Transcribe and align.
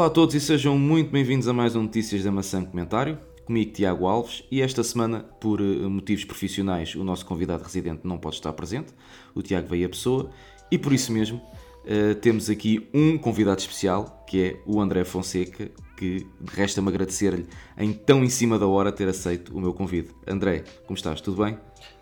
Olá 0.00 0.06
a 0.06 0.10
todos 0.10 0.34
e 0.34 0.40
sejam 0.40 0.78
muito 0.78 1.10
bem-vindos 1.10 1.46
a 1.46 1.52
mais 1.52 1.76
um 1.76 1.82
Notícias 1.82 2.24
da 2.24 2.32
Maçã 2.32 2.64
Comentário. 2.64 3.18
Comigo 3.44 3.70
Tiago 3.70 4.06
Alves 4.06 4.42
e 4.50 4.62
esta 4.62 4.82
semana, 4.82 5.20
por 5.38 5.60
eh, 5.60 5.64
motivos 5.64 6.24
profissionais, 6.24 6.94
o 6.94 7.04
nosso 7.04 7.26
convidado 7.26 7.62
residente 7.62 8.00
não 8.02 8.16
pode 8.16 8.36
estar 8.36 8.50
presente, 8.54 8.94
o 9.34 9.42
Tiago 9.42 9.68
veio 9.68 9.84
a 9.84 9.90
pessoa, 9.90 10.30
e 10.70 10.78
por 10.78 10.94
isso 10.94 11.12
mesmo 11.12 11.36
uh, 11.36 12.14
temos 12.14 12.48
aqui 12.48 12.88
um 12.94 13.18
convidado 13.18 13.60
especial, 13.60 14.24
que 14.26 14.42
é 14.42 14.62
o 14.64 14.80
André 14.80 15.04
Fonseca, 15.04 15.70
que 15.98 16.26
resta-me 16.50 16.88
agradecer-lhe 16.88 17.46
em 17.76 17.92
tão 17.92 18.24
em 18.24 18.30
cima 18.30 18.58
da 18.58 18.66
hora 18.66 18.90
ter 18.90 19.06
aceito 19.06 19.54
o 19.54 19.60
meu 19.60 19.74
convite. 19.74 20.14
André, 20.26 20.64
como 20.86 20.96
estás? 20.96 21.20
Tudo 21.20 21.44
bem? 21.44 21.58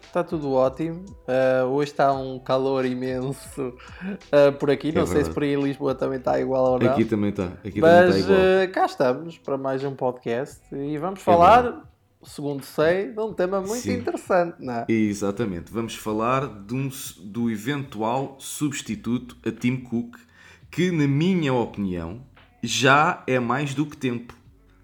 Está 0.08 0.24
tudo 0.24 0.52
ótimo. 0.52 1.04
Uh, 1.28 1.66
hoje 1.66 1.90
está 1.90 2.14
um 2.14 2.38
calor 2.38 2.86
imenso 2.86 3.60
uh, 3.60 4.52
por 4.58 4.70
aqui. 4.70 4.88
É 4.88 4.92
não 4.92 5.04
verdade. 5.04 5.10
sei 5.10 5.24
se 5.24 5.30
por 5.30 5.42
aí 5.42 5.52
em 5.52 5.62
Lisboa 5.62 5.94
também 5.94 6.18
está 6.18 6.40
igual 6.40 6.72
ou 6.72 6.78
não. 6.78 6.90
Aqui 6.90 7.04
também 7.04 7.28
está. 7.28 7.52
Aqui 7.62 7.78
Mas 7.78 8.06
também 8.06 8.20
está. 8.20 8.32
Uh, 8.32 8.72
cá 8.72 8.86
estamos 8.86 9.36
para 9.36 9.58
mais 9.58 9.84
um 9.84 9.94
podcast 9.94 10.62
e 10.74 10.96
vamos 10.96 11.20
falar, 11.20 11.66
é 11.66 11.74
segundo 12.22 12.64
sei, 12.64 13.12
de 13.12 13.20
um 13.20 13.34
tema 13.34 13.60
muito 13.60 13.82
Sim. 13.82 13.98
interessante, 13.98 14.56
não 14.60 14.72
é? 14.72 14.86
Exatamente. 14.88 15.70
Vamos 15.70 15.94
falar 15.94 16.46
de 16.46 16.74
um, 16.74 16.88
do 17.24 17.50
eventual 17.50 18.36
substituto 18.38 19.36
a 19.46 19.52
Tim 19.52 19.76
Cook, 19.76 20.16
que, 20.70 20.90
na 20.90 21.06
minha 21.06 21.52
opinião, 21.52 22.22
já 22.62 23.22
é 23.26 23.38
mais 23.38 23.74
do 23.74 23.84
que 23.84 23.96
tempo. 23.96 24.34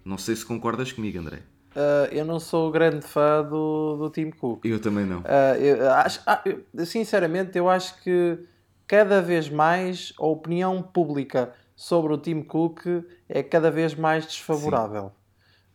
Não 0.05 0.19
sei 0.19 0.35
se 0.35 0.45
concordas 0.45 0.91
comigo, 0.91 1.17
André. 1.17 1.39
Uh, 1.75 2.07
eu 2.09 2.23
não 2.23 2.39
sou 2.39 2.71
grande 2.71 3.05
fã 3.05 3.43
do, 3.43 3.97
do 3.97 4.09
Tim 4.09 4.31
Cook. 4.31 4.63
Eu 4.63 4.79
também 4.79 5.05
não. 5.05 5.19
Uh, 5.19 5.55
eu 5.59 5.91
acho, 5.91 6.21
ah, 6.25 6.41
eu, 6.45 6.85
sinceramente, 6.85 7.57
eu 7.57 7.69
acho 7.69 8.01
que 8.01 8.39
cada 8.87 9.21
vez 9.21 9.49
mais 9.49 10.13
a 10.17 10.25
opinião 10.25 10.81
pública 10.81 11.53
sobre 11.75 12.13
o 12.13 12.17
Tim 12.17 12.41
Cook 12.41 12.85
é 13.27 13.43
cada 13.43 13.69
vez 13.69 13.93
mais 13.93 14.25
desfavorável. 14.25 15.11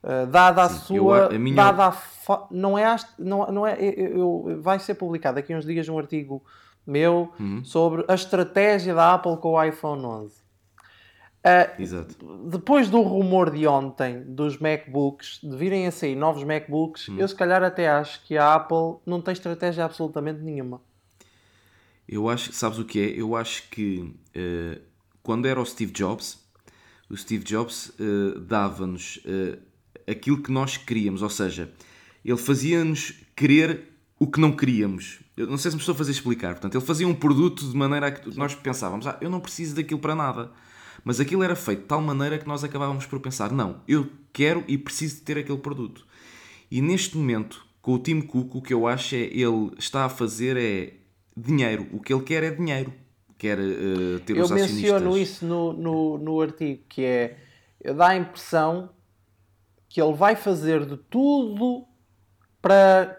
Uh, 0.03 0.27
dada 0.27 0.67
Sim, 0.69 0.75
a 0.75 0.79
sua. 0.79 1.19
Eu, 1.19 1.37
a 1.37 1.39
minha... 1.39 1.57
dada 1.57 1.87
a 1.89 1.93
fa... 1.93 2.47
não 2.51 2.79
é, 2.79 2.97
não, 3.19 3.47
não 3.53 3.67
é 3.67 3.77
eu, 3.79 4.59
vai 4.63 4.79
ser 4.79 4.95
publicado 4.95 5.35
daqui 5.35 5.55
uns 5.55 5.67
dias 5.67 5.87
um 5.87 5.99
artigo 5.99 6.43
meu 6.87 7.31
uhum. 7.39 7.63
sobre 7.63 8.07
a 8.09 8.15
estratégia 8.15 8.95
da 8.95 9.13
Apple 9.13 9.37
com 9.37 9.51
o 9.51 9.63
iPhone 9.63 10.03
11. 10.03 10.40
Uh, 11.41 11.83
Exato. 11.83 12.17
Depois 12.51 12.91
do 12.91 13.01
rumor 13.01 13.51
de 13.51 13.67
ontem 13.67 14.23
dos 14.25 14.59
MacBooks, 14.59 15.41
de 15.43 15.57
virem 15.57 15.87
a 15.87 15.91
sair 15.91 16.15
novos 16.15 16.45
MacBooks, 16.45 17.09
hum. 17.09 17.17
eu 17.19 17.27
se 17.27 17.35
calhar 17.35 17.63
até 17.63 17.89
acho 17.89 18.23
que 18.27 18.37
a 18.37 18.55
Apple 18.55 19.01
não 19.07 19.23
tem 19.23 19.33
estratégia 19.33 19.85
absolutamente 19.85 20.41
nenhuma. 20.41 20.83
Eu 22.07 22.29
acho, 22.29 22.53
sabes 22.53 22.79
o 22.79 22.85
que 22.85 23.01
é? 23.01 23.07
Eu 23.19 23.35
acho 23.35 23.71
que 23.71 24.15
uh, 24.37 24.81
quando 25.23 25.47
era 25.47 25.59
o 25.59 25.65
Steve 25.65 25.93
Jobs, 25.93 26.39
o 27.09 27.17
Steve 27.17 27.43
Jobs 27.43 27.89
uh, 27.99 28.39
dava-nos 28.41 29.21
aquilo 30.09 30.43
que 30.43 30.53
nós 30.53 30.77
queríamos, 30.77 31.23
ou 31.23 31.31
seja, 31.31 31.73
ele 32.25 32.37
fazia-nos 32.37 33.15
querer 33.35 33.89
o 34.19 34.27
que 34.27 34.39
não 34.39 34.53
queríamos. 34.53 35.21
Eu 35.37 35.47
não 35.47 35.57
sei 35.57 35.71
se 35.71 35.77
me 35.77 35.81
estou 35.81 35.95
a 35.95 35.99
fazer 35.99 36.11
explicar. 36.11 36.53
Portanto, 36.53 36.77
ele 36.77 36.85
fazia 36.85 37.09
um 37.09 37.15
produto 37.15 37.67
de 37.67 37.75
maneira 37.75 38.09
a 38.09 38.11
que 38.11 38.37
nós 38.37 38.55
pensávamos, 38.55 39.07
ah, 39.07 39.17
eu 39.23 39.31
não 39.31 39.41
preciso 39.41 39.75
daquilo 39.75 40.01
para 40.01 40.15
nada 40.15 40.51
mas 41.05 41.21
aquilo 41.21 41.43
era 41.43 41.57
feito 41.57 41.83
de 41.83 41.87
tal 41.87 42.01
maneira 42.01 42.39
que 42.39 42.47
nós 42.47 42.65
acabávamos 42.65 43.07
por 43.07 43.21
pensar: 43.21 43.53
não, 43.53 43.81
eu 43.87 44.09
quero 44.33 44.65
e 44.67 44.79
preciso 44.79 45.17
de 45.17 45.23
ter 45.23 45.39
aquele 45.39 45.59
produto. 45.59 46.07
E 46.71 46.81
neste 46.81 47.17
momento, 47.17 47.65
com 47.83 47.95
o 47.95 47.99
Tim 47.99 48.21
Cook, 48.21 48.55
o 48.55 48.63
que 48.63 48.73
eu 48.73 48.87
acho 48.87 49.15
é 49.15 49.19
ele 49.19 49.73
está 49.79 50.05
a 50.05 50.09
fazer 50.09 50.57
é 50.57 50.95
dinheiro. 51.37 51.89
O 51.93 52.01
que 52.01 52.13
ele 52.13 52.23
quer 52.23 52.43
é 52.43 52.51
dinheiro. 52.51 52.93
Quer 53.39 53.59
uh, 53.59 54.21
ter 54.21 54.37
eu 54.37 54.45
os 54.45 54.53
acionistas. 54.53 54.85
Eu 54.85 54.95
menciono 54.95 55.19
isso 55.19 55.47
no, 55.47 55.73
no, 55.73 56.19
no 56.19 56.41
artigo, 56.41 56.83
que 56.89 57.03
é 57.03 57.39
dá 57.97 58.09
a 58.09 58.17
impressão 58.17 58.91
que 59.89 60.01
ele 60.01 60.13
vai 60.13 60.37
fazer 60.37 60.85
de 60.87 60.97
tudo 60.97 61.87
para, 62.61 63.17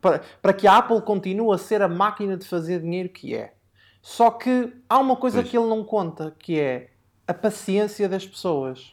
para, 0.00 0.18
para 0.40 0.52
que 0.52 0.66
a 0.66 0.76
Apple 0.76 1.00
continue 1.02 1.54
a 1.54 1.58
ser 1.58 1.80
a 1.80 1.88
máquina 1.88 2.36
de 2.36 2.46
fazer 2.46 2.80
dinheiro 2.80 3.08
que 3.08 3.34
é. 3.34 3.54
Só 4.02 4.32
que 4.32 4.72
há 4.88 4.98
uma 4.98 5.14
coisa 5.14 5.38
pois. 5.38 5.50
que 5.50 5.56
ele 5.56 5.68
não 5.68 5.84
conta, 5.84 6.34
que 6.36 6.58
é 6.58 6.90
a 7.26 7.32
paciência 7.32 8.08
das 8.08 8.26
pessoas. 8.26 8.92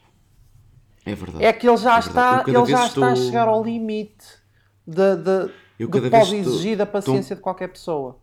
É 1.04 1.14
verdade. 1.14 1.44
É 1.44 1.52
que 1.52 1.68
ele 1.68 1.76
já, 1.76 1.96
é 1.96 1.98
está, 1.98 2.44
ele 2.46 2.66
já 2.66 2.86
estou... 2.86 3.04
está 3.04 3.12
a 3.12 3.16
chegar 3.16 3.48
ao 3.48 3.62
limite 3.62 4.24
de, 4.86 5.16
de, 5.16 5.52
eu 5.78 5.88
do 5.88 6.00
que 6.00 6.08
pode 6.08 6.36
exigir 6.36 6.76
da 6.76 6.86
paciência 6.86 7.34
estou... 7.34 7.36
de 7.36 7.42
qualquer 7.42 7.68
pessoa. 7.68 8.18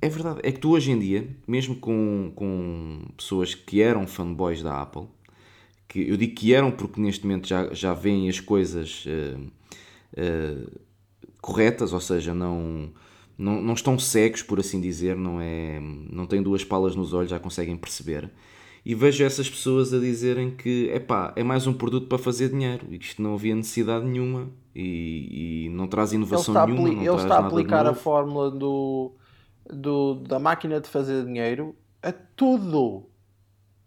É 0.00 0.08
verdade. 0.08 0.40
É 0.42 0.50
que 0.50 0.58
tu 0.58 0.70
hoje 0.70 0.90
em 0.90 0.98
dia, 0.98 1.28
mesmo 1.46 1.76
com, 1.76 2.32
com 2.34 3.04
pessoas 3.16 3.54
que 3.54 3.82
eram 3.82 4.06
fanboys 4.06 4.62
da 4.62 4.80
Apple, 4.80 5.06
que 5.86 6.08
eu 6.08 6.16
digo 6.16 6.34
que 6.34 6.54
eram 6.54 6.70
porque 6.70 7.00
neste 7.00 7.26
momento 7.26 7.46
já, 7.46 7.72
já 7.74 7.92
veem 7.92 8.28
as 8.28 8.40
coisas 8.40 9.04
uh, 9.06 9.38
uh, 10.18 10.80
corretas, 11.42 11.92
ou 11.92 12.00
seja, 12.00 12.32
não 12.34 12.90
não, 13.36 13.60
não 13.60 13.74
estão 13.74 13.98
cegos, 13.98 14.42
por 14.42 14.60
assim 14.60 14.80
dizer, 14.80 15.16
não, 15.16 15.40
é, 15.40 15.80
não 15.80 16.26
têm 16.26 16.42
duas 16.42 16.64
palas 16.64 16.94
nos 16.94 17.12
olhos, 17.12 17.30
já 17.30 17.38
conseguem 17.38 17.76
perceber. 17.76 18.30
E 18.84 18.94
vejo 18.94 19.22
essas 19.24 19.48
pessoas 19.48 19.94
a 19.94 19.98
dizerem 19.98 20.50
que 20.50 20.90
epá, 20.92 21.32
é 21.36 21.42
mais 21.44 21.66
um 21.66 21.72
produto 21.72 22.08
para 22.08 22.18
fazer 22.18 22.48
dinheiro 22.48 22.86
e 22.90 22.98
que 22.98 23.04
isto 23.04 23.22
não 23.22 23.34
havia 23.34 23.54
necessidade 23.54 24.04
nenhuma 24.04 24.50
e, 24.74 25.66
e 25.66 25.68
não 25.68 25.86
traz 25.86 26.12
inovação 26.12 26.54
ele 26.64 26.72
nenhuma. 26.72 27.04
Ele 27.04 27.14
está 27.14 27.36
a 27.36 27.46
aplicar 27.46 27.86
a 27.86 27.94
fórmula 27.94 28.50
do, 28.50 29.12
do, 29.72 30.14
da 30.14 30.40
máquina 30.40 30.80
de 30.80 30.88
fazer 30.88 31.24
dinheiro 31.24 31.76
a 32.02 32.10
tudo. 32.10 33.04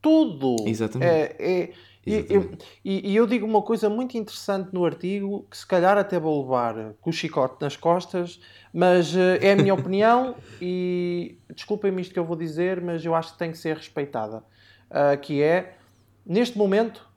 Tudo. 0.01 0.55
Exatamente. 0.65 1.11
É, 1.11 1.35
é, 1.39 1.73
e 2.05 2.25
eu, 2.29 2.51
e, 2.83 3.11
e 3.11 3.15
eu 3.15 3.25
digo 3.25 3.47
uma 3.47 3.63
coisa 3.63 3.89
muito 3.89 4.15
interessante 4.15 4.69
no 4.71 4.85
artigo 4.85 5.47
que 5.49 5.57
se 5.57 5.65
calhar 5.65 5.97
até 5.97 6.19
vou 6.19 6.43
levar 6.43 6.93
com 7.01 7.09
o 7.09 7.13
chicote 7.13 7.55
nas 7.59 7.75
costas, 7.75 8.39
mas 8.71 9.15
uh, 9.15 9.39
é 9.41 9.53
a 9.53 9.55
minha 9.55 9.73
opinião 9.75 10.35
e 10.61 11.39
desculpem-me 11.53 12.03
isto 12.03 12.13
que 12.13 12.19
eu 12.19 12.25
vou 12.25 12.35
dizer, 12.35 12.79
mas 12.79 13.03
eu 13.03 13.15
acho 13.15 13.33
que 13.33 13.39
tem 13.39 13.51
que 13.51 13.57
ser 13.57 13.75
respeitada. 13.75 14.43
Uh, 14.91 15.19
que 15.19 15.41
é, 15.41 15.77
neste 16.23 16.55
momento, 16.57 17.07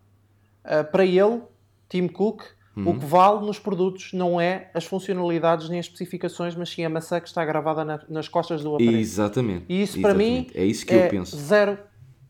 uh, 0.64 0.90
para 0.90 1.04
ele, 1.04 1.42
Tim 1.86 2.08
Cook, 2.08 2.44
uhum. 2.74 2.88
o 2.88 2.98
que 2.98 3.04
vale 3.04 3.44
nos 3.44 3.58
produtos 3.58 4.14
não 4.14 4.40
é 4.40 4.70
as 4.72 4.86
funcionalidades 4.86 5.68
nem 5.68 5.78
as 5.78 5.84
especificações, 5.84 6.54
mas 6.54 6.70
sim 6.70 6.82
a 6.82 6.88
maçã 6.88 7.20
que 7.20 7.28
está 7.28 7.44
gravada 7.44 7.84
na, 7.84 8.00
nas 8.08 8.26
costas 8.26 8.62
do 8.62 8.74
aparelho. 8.74 8.96
Exatamente. 8.96 9.66
E 9.68 9.82
isso 9.82 9.98
Exatamente. 9.98 10.46
para 10.50 10.60
mim 10.62 10.64
é, 10.64 10.64
isso 10.64 10.86
que 10.86 10.94
é 10.94 11.04
eu 11.04 11.10
penso. 11.10 11.36
zero 11.36 11.78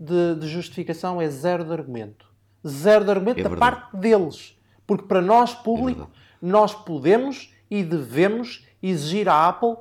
de, 0.00 0.34
de 0.40 0.48
justificação, 0.48 1.22
é 1.22 1.28
zero 1.28 1.64
de 1.64 1.72
argumento 1.72 2.27
zero 2.66 3.04
de 3.04 3.10
argumento 3.10 3.40
é 3.40 3.42
da 3.42 3.56
parte 3.56 3.96
deles. 3.96 4.58
Porque 4.86 5.04
para 5.04 5.20
nós, 5.20 5.54
público, 5.54 6.08
é 6.14 6.28
nós 6.40 6.74
podemos 6.74 7.52
e 7.70 7.82
devemos 7.82 8.64
exigir 8.82 9.28
à 9.28 9.48
Apple 9.48 9.76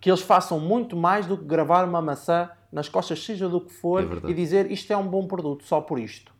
que 0.00 0.10
eles 0.10 0.20
façam 0.20 0.60
muito 0.60 0.96
mais 0.96 1.26
do 1.26 1.36
que 1.36 1.44
gravar 1.44 1.84
uma 1.84 2.00
maçã 2.00 2.48
nas 2.72 2.88
costas, 2.88 3.24
seja 3.24 3.48
do 3.48 3.60
que 3.60 3.72
for, 3.72 4.02
é 4.24 4.30
e 4.30 4.34
dizer 4.34 4.70
isto 4.70 4.92
é 4.92 4.96
um 4.96 5.06
bom 5.06 5.26
produto, 5.26 5.64
só 5.64 5.80
por 5.80 5.98
isto. 5.98 6.32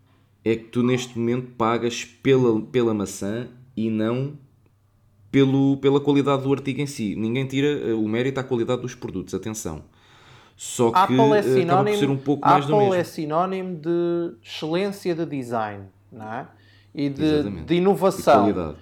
É 0.45 0.55
que 0.55 0.65
tu 0.65 0.83
neste 0.83 1.19
momento 1.19 1.53
pagas 1.57 2.05
pela, 2.05 2.61
pela 2.61 2.95
maçã 2.95 3.49
e 3.77 3.91
não 3.91 4.39
pelo, 5.31 5.77
pela 5.79 6.01
qualidade 6.01 6.43
do 6.45 6.53
artigo 6.53 6.81
em 6.81 6.87
si. 6.87 7.17
Ninguém 7.17 7.47
tira 7.47 7.67
eh, 7.67 7.95
o 7.95 8.09
mérito 8.09 8.39
à 8.39 8.45
qualidade 8.45 8.83
dos 8.83 8.95
produtos, 8.95 9.35
atenção. 9.35 9.83
Só 10.57 10.91
que 10.91 10.99
Apple 10.99 11.33
é 11.33 11.43
sinónimo, 11.43 11.71
acaba 11.71 11.85
por 11.85 11.97
ser 11.97 12.11
um 12.11 12.17
pouco 12.17 12.49
mais 12.49 12.67
do 12.67 12.77
mesmo. 12.79 12.95
É 12.95 13.05
sinónimo 13.05 13.77
de 13.77 14.37
excelência 14.43 15.15
de 15.15 15.27
design 15.27 15.85
não 16.11 16.33
é? 16.33 16.49
e 16.95 17.11
de, 17.11 17.51
de 17.65 17.75
inovação. 17.75 18.75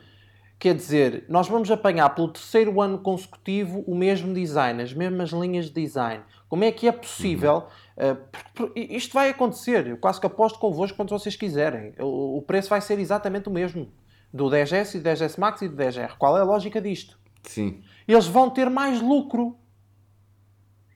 Quer 0.56 0.74
dizer, 0.74 1.24
nós 1.28 1.48
vamos 1.48 1.70
apanhar 1.70 2.08
pelo 2.14 2.28
terceiro 2.28 2.80
ano 2.80 2.98
consecutivo 2.98 3.84
o 3.86 3.94
mesmo 3.94 4.32
design, 4.32 4.80
as 4.80 4.94
mesmas 4.94 5.30
linhas 5.30 5.66
de 5.66 5.72
design. 5.72 6.22
Como 6.48 6.62
é 6.62 6.70
que 6.70 6.86
é 6.86 6.92
possível? 6.92 7.64
Uhum. 7.98 8.64
Uh, 8.66 8.72
isto 8.74 9.12
vai 9.12 9.30
acontecer, 9.30 9.86
eu 9.88 9.96
quase 9.96 10.20
que 10.20 10.26
aposto 10.26 10.58
convosco 10.58 10.96
quando 10.96 11.10
vocês 11.10 11.34
quiserem. 11.34 11.92
O, 11.98 12.38
o 12.38 12.42
preço 12.42 12.70
vai 12.70 12.80
ser 12.80 12.98
exatamente 13.00 13.48
o 13.48 13.52
mesmo 13.52 13.88
do 14.32 14.44
10S 14.44 14.94
e 14.94 14.98
do 15.00 15.10
10S 15.10 15.38
Max 15.38 15.60
e 15.60 15.68
do 15.68 15.76
10R. 15.76 16.12
Qual 16.16 16.38
é 16.38 16.40
a 16.40 16.44
lógica 16.44 16.80
disto? 16.80 17.18
Sim. 17.42 17.82
Eles 18.06 18.26
vão 18.26 18.48
ter 18.48 18.70
mais 18.70 19.02
lucro 19.02 19.58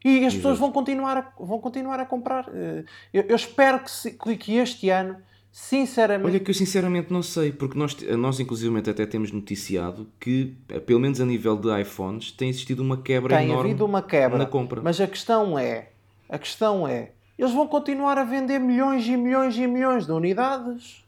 e 0.04 0.24
as 0.24 0.34
pessoas 0.34 0.58
vão 0.58 0.70
continuar, 0.70 1.16
a, 1.16 1.32
vão 1.44 1.58
continuar 1.58 1.98
a 1.98 2.04
comprar. 2.04 2.48
Eh, 2.52 2.84
eu, 3.12 3.24
eu 3.28 3.36
espero 3.36 3.80
que, 3.80 3.90
se, 3.90 4.12
que 4.12 4.56
este 4.56 4.90
ano, 4.90 5.16
sinceramente. 5.50 6.30
Olha, 6.30 6.40
que 6.40 6.50
eu 6.50 6.54
sinceramente 6.54 7.12
não 7.12 7.22
sei, 7.22 7.50
porque 7.50 7.76
nós, 7.76 7.96
nós 8.16 8.38
inclusive 8.38 8.78
até 8.78 9.04
temos 9.04 9.32
noticiado 9.32 10.08
que, 10.20 10.56
eh, 10.68 10.78
pelo 10.78 11.00
menos 11.00 11.20
a 11.20 11.26
nível 11.26 11.56
de 11.56 11.68
iPhones, 11.80 12.30
tem 12.30 12.48
existido 12.48 12.82
uma 12.82 12.96
quebra 12.96 13.36
tem 13.36 13.50
enorme 13.50 13.70
havido 13.70 13.84
uma 13.84 14.02
quebra, 14.02 14.38
na 14.38 14.46
compra. 14.46 14.80
Mas 14.82 15.00
a 15.00 15.06
questão 15.06 15.58
é: 15.58 15.88
a 16.28 16.38
questão 16.38 16.86
é, 16.86 17.10
eles 17.36 17.52
vão 17.52 17.66
continuar 17.66 18.18
a 18.18 18.24
vender 18.24 18.60
milhões 18.60 19.06
e 19.06 19.16
milhões 19.16 19.56
e 19.56 19.66
milhões 19.66 20.06
de 20.06 20.12
unidades. 20.12 21.04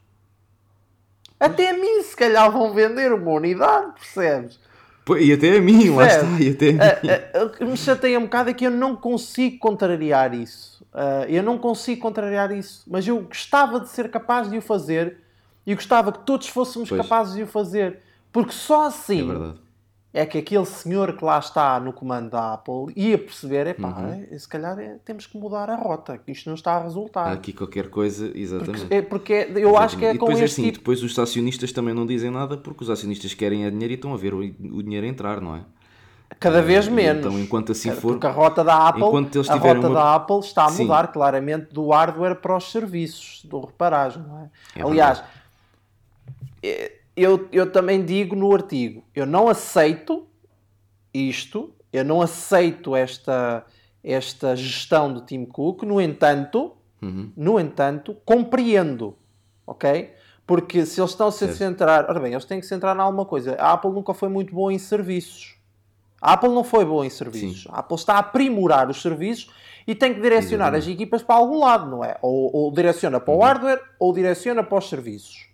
Até 1.39 1.71
a 1.71 1.73
mim, 1.73 2.03
se 2.03 2.15
calhar, 2.15 2.51
vão 2.51 2.71
vender 2.71 3.11
uma 3.13 3.31
unidade, 3.31 3.93
percebes? 3.93 4.59
E 5.19 5.33
até 5.33 5.57
a 5.57 5.61
mim, 5.61 5.89
lá 5.89 6.07
está. 6.07 6.25
E 6.39 6.49
até 6.49 6.69
a 6.69 6.73
mim. 6.73 6.79
A, 6.79 7.39
a, 7.39 7.63
a, 7.63 7.65
me 7.65 7.77
chateia 7.77 8.19
um 8.19 8.23
bocado 8.23 8.49
é 8.49 8.53
que 8.53 8.65
eu 8.65 8.71
não 8.71 8.95
consigo 8.95 9.57
contrariar 9.59 10.33
isso. 10.33 10.83
Uh, 10.93 11.25
eu 11.29 11.41
não 11.41 11.57
consigo 11.57 12.01
contrariar 12.01 12.51
isso, 12.51 12.83
mas 12.85 13.07
eu 13.07 13.21
gostava 13.21 13.79
de 13.79 13.89
ser 13.89 14.09
capaz 14.09 14.49
de 14.49 14.57
o 14.57 14.61
fazer 14.61 15.17
e 15.65 15.73
gostava 15.73 16.11
que 16.11 16.19
todos 16.19 16.47
fôssemos 16.47 16.89
pois. 16.89 17.01
capazes 17.01 17.33
de 17.35 17.43
o 17.43 17.47
fazer, 17.47 17.99
porque 18.31 18.51
só 18.51 18.87
assim 18.87 19.31
é, 19.31 19.53
é, 20.13 20.25
que 20.25 20.37
aquele 20.37 20.65
senhor 20.65 21.15
que 21.15 21.23
lá 21.23 21.39
está 21.39 21.79
no 21.79 21.93
comando 21.93 22.31
da 22.31 22.53
Apple 22.53 22.93
ia 22.95 23.17
perceber: 23.17 23.67
é 23.67 23.73
pá, 23.73 23.87
uhum. 23.87 24.27
é, 24.29 24.37
se 24.37 24.47
calhar 24.47 24.77
é, 24.77 24.97
temos 25.05 25.25
que 25.25 25.37
mudar 25.37 25.69
a 25.69 25.75
rota, 25.75 26.17
que 26.17 26.31
isto 26.31 26.47
não 26.47 26.55
está 26.55 26.73
a 26.75 26.83
resultar. 26.83 27.31
Aqui 27.31 27.53
qualquer 27.53 27.89
coisa, 27.89 28.29
exatamente. 28.35 28.81
Porque, 28.81 28.93
é, 28.93 29.01
porque 29.01 29.33
eu 29.33 29.69
exatamente. 29.69 29.77
acho 29.77 29.97
que 29.97 30.05
é 30.05 30.13
e 30.13 30.17
com 30.17 30.31
este 30.31 30.43
assim, 30.43 30.63
tipo... 30.63 30.79
Depois 30.79 31.01
os 31.01 31.17
acionistas 31.17 31.71
também 31.71 31.93
não 31.93 32.05
dizem 32.05 32.29
nada 32.29 32.57
porque 32.57 32.83
os 32.83 32.89
acionistas 32.89 33.33
querem 33.33 33.65
a 33.65 33.69
dinheiro 33.69 33.93
e 33.93 33.95
estão 33.95 34.13
a 34.13 34.17
ver 34.17 34.33
o, 34.33 34.39
o 34.39 34.83
dinheiro 34.83 35.05
entrar, 35.05 35.39
não 35.39 35.55
é? 35.55 35.61
Cada 36.39 36.61
vez 36.61 36.87
menos. 36.87 37.25
Então, 37.25 37.39
enquanto 37.39 37.71
assim 37.71 37.91
for. 37.91 38.13
Porque 38.13 38.25
a 38.25 38.31
rota 38.31 38.63
da 38.63 38.87
Apple, 38.87 39.03
a 39.03 39.55
rota 39.55 39.87
uma... 39.87 39.93
da 39.93 40.15
Apple 40.15 40.39
está 40.39 40.65
a 40.65 40.71
mudar 40.71 41.07
Sim. 41.07 41.13
claramente 41.13 41.73
do 41.73 41.89
hardware 41.89 42.35
para 42.35 42.57
os 42.57 42.71
serviços, 42.71 43.43
do 43.45 43.59
reparagem. 43.61 44.23
Não 44.23 44.39
é? 44.39 44.49
é 44.79 44.83
Aliás, 44.83 45.23
eh, 46.63 47.00
eu, 47.15 47.47
eu 47.51 47.71
também 47.71 48.03
digo 48.03 48.35
no 48.35 48.53
artigo: 48.53 49.03
eu 49.15 49.25
não 49.25 49.47
aceito 49.47 50.27
isto, 51.13 51.73
eu 51.91 52.05
não 52.05 52.21
aceito 52.21 52.95
esta, 52.95 53.65
esta 54.03 54.55
gestão 54.55 55.13
do 55.13 55.21
Tim 55.21 55.45
Cook, 55.45 55.83
no 55.83 55.99
entanto, 55.99 56.73
uhum. 57.01 57.31
no 57.35 57.59
entanto, 57.59 58.15
compreendo, 58.25 59.15
ok? 59.65 60.13
Porque 60.45 60.85
se 60.85 60.99
eles 60.99 61.11
estão 61.11 61.27
a 61.27 61.31
se 61.31 61.53
centrar, 61.53 62.05
ora 62.09 62.19
bem, 62.19 62.33
eles 62.33 62.45
têm 62.45 62.59
que 62.59 62.65
se 62.65 62.69
centrar 62.69 62.95
em 62.95 62.99
alguma 62.99 63.25
coisa. 63.25 63.55
A 63.55 63.73
Apple 63.73 63.91
nunca 63.91 64.13
foi 64.13 64.27
muito 64.27 64.53
boa 64.53 64.73
em 64.73 64.79
serviços 64.79 65.61
a 66.21 66.33
Apple 66.33 66.49
não 66.49 66.63
foi 66.63 66.85
boa 66.85 67.03
em 67.03 67.09
serviços. 67.09 67.63
Sim. 67.63 67.69
A 67.71 67.79
Apple 67.79 67.95
está 67.95 68.13
a 68.13 68.19
aprimorar 68.19 68.89
os 68.89 69.01
serviços 69.01 69.51
e 69.87 69.95
tem 69.95 70.13
que 70.13 70.21
direcionar 70.21 70.67
Exatamente. 70.67 70.89
as 70.89 70.93
equipas 70.93 71.23
para 71.23 71.35
algum 71.35 71.59
lado, 71.59 71.89
não 71.89 72.05
é? 72.05 72.15
Ou, 72.21 72.55
ou 72.55 72.71
direciona 72.71 73.19
para 73.19 73.33
o 73.33 73.37
uhum. 73.37 73.43
hardware 73.43 73.81
ou 73.99 74.13
direciona 74.13 74.63
para 74.63 74.77
os 74.77 74.87
serviços. 74.87 75.49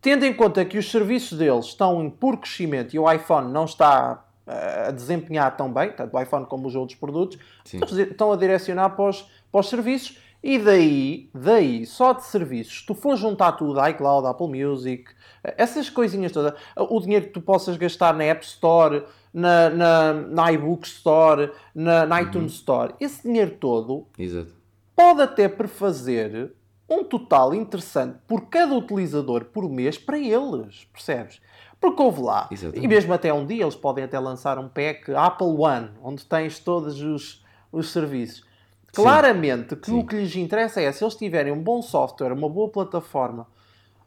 Tendo 0.00 0.24
em 0.24 0.34
conta 0.34 0.64
que 0.64 0.78
os 0.78 0.90
serviços 0.90 1.38
deles 1.38 1.66
estão 1.66 2.02
em 2.02 2.10
puro 2.10 2.38
crescimento 2.38 2.94
e 2.94 2.98
o 2.98 3.10
iPhone 3.10 3.52
não 3.52 3.64
está 3.64 4.24
uh, 4.46 4.88
a 4.88 4.90
desempenhar 4.90 5.56
tão 5.56 5.72
bem, 5.72 5.92
tanto 5.92 6.16
o 6.16 6.20
iPhone 6.20 6.46
como 6.46 6.66
os 6.66 6.74
outros 6.74 6.98
produtos, 6.98 7.38
Sim. 7.64 7.80
estão 7.82 8.32
a 8.32 8.36
direcionar 8.36 8.90
para 8.90 9.10
os, 9.10 9.22
para 9.50 9.60
os 9.60 9.68
serviços 9.68 10.18
e 10.42 10.58
daí, 10.58 11.28
daí, 11.34 11.84
só 11.84 12.12
de 12.12 12.24
serviços, 12.24 12.82
tu 12.86 12.94
for 12.94 13.16
juntar 13.16 13.52
tudo, 13.52 13.84
iCloud, 13.88 14.26
Apple 14.26 14.46
Music, 14.46 15.10
essas 15.42 15.90
coisinhas 15.90 16.30
todas, 16.30 16.54
o 16.76 17.00
dinheiro 17.00 17.26
que 17.26 17.32
tu 17.32 17.40
possas 17.40 17.76
gastar 17.76 18.14
na 18.14 18.24
App 18.24 18.44
Store, 18.44 19.04
na, 19.34 19.68
na, 19.70 20.12
na 20.12 20.52
iBook 20.52 20.86
Store, 20.86 21.50
na, 21.74 22.06
na 22.06 22.16
uhum. 22.16 22.22
iTunes 22.22 22.52
Store, 22.52 22.94
esse 23.00 23.22
dinheiro 23.22 23.56
todo 23.58 24.06
Exato. 24.16 24.52
pode 24.94 25.22
até 25.22 25.48
prefazer 25.48 26.52
um 26.88 27.04
total 27.04 27.54
interessante 27.54 28.18
por 28.26 28.48
cada 28.48 28.74
utilizador 28.74 29.44
por 29.46 29.68
mês 29.68 29.98
para 29.98 30.18
eles, 30.18 30.88
percebes? 30.92 31.40
Porque 31.80 32.02
houve 32.02 32.22
lá, 32.22 32.48
Exatamente. 32.50 32.84
e 32.84 32.88
mesmo 32.88 33.12
até 33.12 33.32
um 33.32 33.46
dia 33.46 33.62
eles 33.62 33.76
podem 33.76 34.04
até 34.04 34.18
lançar 34.18 34.58
um 34.58 34.68
pack 34.68 35.12
Apple 35.12 35.46
One, 35.46 35.90
onde 36.02 36.24
tens 36.24 36.58
todos 36.58 37.00
os, 37.00 37.44
os 37.70 37.90
serviços. 37.90 38.44
Claramente 38.92 39.76
que 39.76 39.90
Sim. 39.90 40.00
o 40.00 40.06
que 40.06 40.16
lhes 40.16 40.34
interessa 40.34 40.80
é 40.80 40.90
se 40.90 41.04
eles 41.04 41.14
tiverem 41.14 41.52
um 41.52 41.62
bom 41.62 41.80
software, 41.82 42.32
uma 42.32 42.48
boa 42.48 42.68
plataforma, 42.68 43.46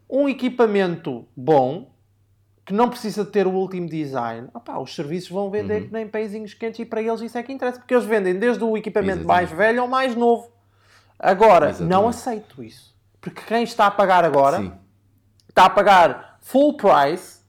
um 0.10 0.28
equipamento 0.28 1.26
bom, 1.36 1.92
que 2.66 2.74
não 2.74 2.90
precisa 2.90 3.24
ter 3.24 3.48
o 3.48 3.52
último 3.52 3.88
design, 3.88 4.50
opá, 4.54 4.78
os 4.80 4.94
serviços 4.94 5.30
vão 5.30 5.50
vender 5.50 5.82
uhum. 5.82 5.88
que 5.88 5.94
nem 5.94 6.08
peizinhos 6.08 6.54
quentes 6.54 6.80
e 6.80 6.86
para 6.86 7.02
eles 7.02 7.22
isso 7.22 7.38
é 7.38 7.44
que 7.44 7.54
interessa, 7.54 7.80
porque 7.80 7.94
eles 7.94 8.06
vendem 8.06 8.38
desde 8.38 8.64
o 8.64 8.76
equipamento 8.76 9.22
Exatamente. 9.22 9.50
mais 9.50 9.52
velho 9.52 9.82
ao 9.82 9.88
mais 9.88 10.16
novo. 10.16 10.52
Agora, 11.22 11.70
Exatamente. 11.70 11.92
não 11.92 12.08
aceito 12.08 12.64
isso. 12.64 12.96
Porque 13.22 13.42
quem 13.42 13.64
está 13.64 13.86
a 13.86 13.92
pagar 13.92 14.26
agora 14.26 14.58
Sim. 14.58 14.74
está 15.48 15.66
a 15.66 15.70
pagar 15.70 16.40
full 16.42 16.76
price, 16.76 17.42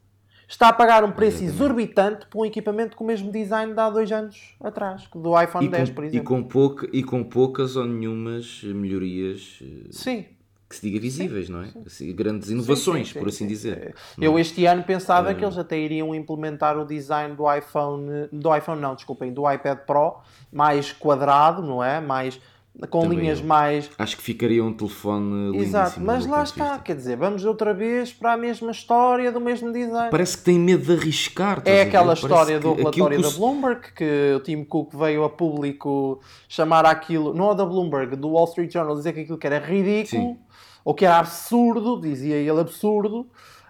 está 0.47 0.69
a 0.69 0.73
pagar 0.73 1.03
um 1.03 1.11
preço 1.11 1.39
Exatamente. 1.39 1.57
exorbitante 1.57 2.27
por 2.27 2.43
um 2.43 2.45
equipamento 2.45 2.95
com 2.95 3.05
o 3.05 3.07
mesmo 3.07 3.33
design 3.33 3.73
de 3.73 3.81
há 3.81 3.89
dois 3.89 4.13
anos 4.13 4.55
atrás, 4.63 5.09
do 5.15 5.41
iPhone 5.41 5.65
e 5.65 5.69
10, 5.71 5.89
com, 5.89 5.95
por 5.95 6.05
exemplo. 6.05 6.23
E 6.23 6.27
com, 6.27 6.43
pouca, 6.45 6.89
e 6.93 7.03
com 7.03 7.25
poucas 7.25 7.75
ou 7.75 7.87
nenhumas 7.87 8.63
melhorias. 8.63 9.59
Eh, 9.63 9.89
Sim 9.91 10.27
que 10.73 10.77
se 10.77 10.89
diga 10.89 10.99
visíveis, 10.99 11.47
sim, 11.47 11.53
não 11.53 11.63
é? 11.63 11.69
Assim, 11.85 12.15
grandes 12.15 12.49
inovações, 12.49 13.09
sim, 13.09 13.13
sim, 13.13 13.19
por 13.19 13.29
assim 13.29 13.47
dizer. 13.47 13.79
É. 13.79 13.95
Eu 14.19 14.39
este 14.39 14.65
ano 14.65 14.83
pensava 14.83 15.31
uh... 15.31 15.35
que 15.35 15.45
eles 15.45 15.59
até 15.59 15.79
iriam 15.79 16.15
implementar 16.15 16.79
o 16.79 16.85
design 16.87 17.37
do 17.37 17.55
iPhone, 17.55 18.29
do 18.33 18.57
iPhone 18.57 18.81
não, 18.81 18.95
desculpem, 18.95 19.33
do 19.35 19.51
iPad 19.51 19.81
Pro, 19.81 20.17
mais 20.51 20.91
quadrado, 20.91 21.61
não 21.61 21.85
é? 21.85 22.01
Mais 22.01 22.41
com 22.89 23.03
Também 23.03 23.19
linhas 23.19 23.41
eu. 23.41 23.47
mais. 23.47 23.91
Acho 23.99 24.17
que 24.17 24.23
ficaria 24.23 24.65
um 24.65 24.73
telefone 24.73 25.59
Exato, 25.59 26.01
mas 26.01 26.27
lá 26.27 26.43
está, 26.43 26.79
quer 26.79 26.97
dizer, 26.97 27.17
vamos 27.17 27.45
outra 27.45 27.75
vez 27.75 28.13
para 28.13 28.33
a 28.33 28.37
mesma 28.37 28.71
história 28.71 29.31
do 29.31 29.41
mesmo 29.41 29.73
design. 29.73 30.11
Parece 30.11 30.39
que 30.39 30.45
tem 30.45 30.59
medo 30.59 30.85
de 30.85 30.93
arriscar. 30.93 31.63
É 31.65 31.83
aquela 31.83 32.15
história 32.15 32.59
do 32.59 32.75
relatório 32.75 33.21
da 33.21 33.31
Bloomberg 33.31 33.93
que 33.95 34.35
o 34.37 34.41
Tim 34.41 34.65
Cook 34.65 34.95
veio 34.95 35.25
a 35.25 35.31
público 35.31 36.21
chamar 36.49 36.87
aquilo, 36.87 37.35
não 37.35 37.53
é 37.53 37.55
da 37.55 37.65
Bloomberg, 37.65 38.17
do 38.17 38.31
Wall 38.31 38.47
Street 38.47 38.73
Journal, 38.73 38.97
dizer 38.97 39.13
que 39.13 39.21
aquilo 39.21 39.39
que 39.39 39.47
era 39.47 39.59
ridículo. 39.59 40.23
Sim 40.23 40.53
ou 40.85 40.95
que 40.95 41.05
era 41.05 41.19
absurdo, 41.19 42.01
dizia 42.01 42.37
ele 42.37 42.61
absurdo, 42.61 43.21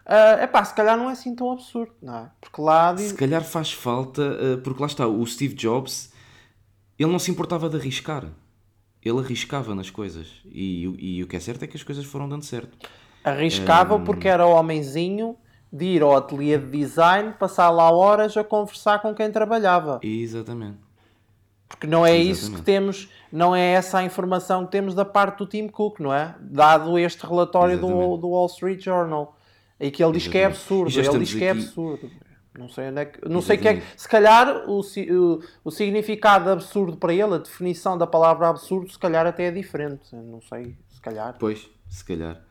uh, 0.06 0.43
epá, 0.43 0.64
se 0.64 0.75
calhar 0.75 0.96
não 0.96 1.08
é 1.08 1.12
assim 1.12 1.34
tão 1.34 1.50
absurdo, 1.50 1.93
não 2.00 2.16
é? 2.16 2.31
Porque 2.40 2.60
lá... 2.60 2.93
Diz... 2.93 3.08
Se 3.08 3.14
calhar 3.14 3.44
faz 3.44 3.72
falta, 3.72 4.22
uh, 4.22 4.58
porque 4.62 4.81
lá 4.81 4.87
está, 4.87 5.06
o 5.06 5.25
Steve 5.26 5.54
Jobs, 5.54 6.12
ele 6.99 7.10
não 7.10 7.19
se 7.19 7.31
importava 7.31 7.69
de 7.69 7.76
arriscar. 7.76 8.26
Ele 9.04 9.19
arriscava 9.19 9.75
nas 9.75 9.90
coisas. 9.90 10.28
E, 10.44 10.87
e, 10.99 11.19
e 11.19 11.22
o 11.22 11.26
que 11.26 11.37
é 11.37 11.40
certo 11.40 11.64
é 11.64 11.66
que 11.66 11.76
as 11.76 11.82
coisas 11.82 12.04
foram 12.04 12.28
dando 12.28 12.44
certo. 12.44 12.76
Arriscava 13.25 13.96
um... 13.96 14.04
porque 14.04 14.28
era 14.28 14.46
o 14.46 14.52
homenzinho 14.52 15.37
de 15.72 15.87
ir 15.87 16.02
ao 16.02 16.14
ateliê 16.14 16.58
de 16.58 16.66
design, 16.66 17.32
passar 17.38 17.70
lá 17.70 17.90
horas 17.90 18.37
a 18.37 18.44
conversar 18.44 19.00
com 19.00 19.14
quem 19.14 19.31
trabalhava. 19.31 19.99
Exatamente. 20.02 20.78
Porque 21.66 21.87
não 21.87 22.04
é 22.04 22.10
Exatamente. 22.10 22.31
isso 22.32 22.52
que 22.52 22.62
temos, 22.62 23.08
não 23.32 23.56
é 23.56 23.72
essa 23.72 23.99
a 23.99 24.04
informação 24.04 24.66
que 24.66 24.72
temos 24.72 24.94
da 24.94 25.06
parte 25.06 25.38
do 25.38 25.46
Tim 25.46 25.69
Cook, 25.69 26.00
não 26.00 26.12
é? 26.12 26.34
Dado 26.38 26.99
este 26.99 27.26
relatório 27.26 27.78
do, 27.78 28.16
do, 28.19 28.28
Wall 28.28 28.46
Street 28.46 28.84
Journal. 28.84 29.34
E 29.81 29.90
que 29.90 30.04
ele 30.04 30.12
diz 30.12 30.28
que 30.28 30.37
é 30.37 30.44
absurdo. 30.44 31.00
Ele 31.00 31.19
diz 31.20 31.32
que 31.32 31.43
é 31.44 31.50
absurdo. 31.50 32.10
Não 32.59 32.68
sei 32.68 32.88
onde 32.88 33.00
é 33.00 33.04
que. 33.06 33.28
Não 33.28 33.40
sei 33.40 33.56
que 33.56 33.66
é, 33.66 33.82
se 33.97 34.06
calhar 34.06 34.68
o, 34.68 34.80
o, 34.80 35.42
o 35.64 35.71
significado 35.71 36.50
absurdo 36.50 36.97
para 36.97 37.12
ele, 37.12 37.35
a 37.35 37.38
definição 37.38 37.97
da 37.97 38.06
palavra 38.06 38.49
absurdo, 38.49 38.90
se 38.90 38.99
calhar 38.99 39.26
até 39.26 39.44
é 39.44 39.50
diferente. 39.50 40.14
Não 40.14 40.40
sei, 40.42 40.76
se 40.90 41.00
calhar. 41.00 41.37
Pois, 41.38 41.68
se 41.88 42.04
calhar. 42.04 42.42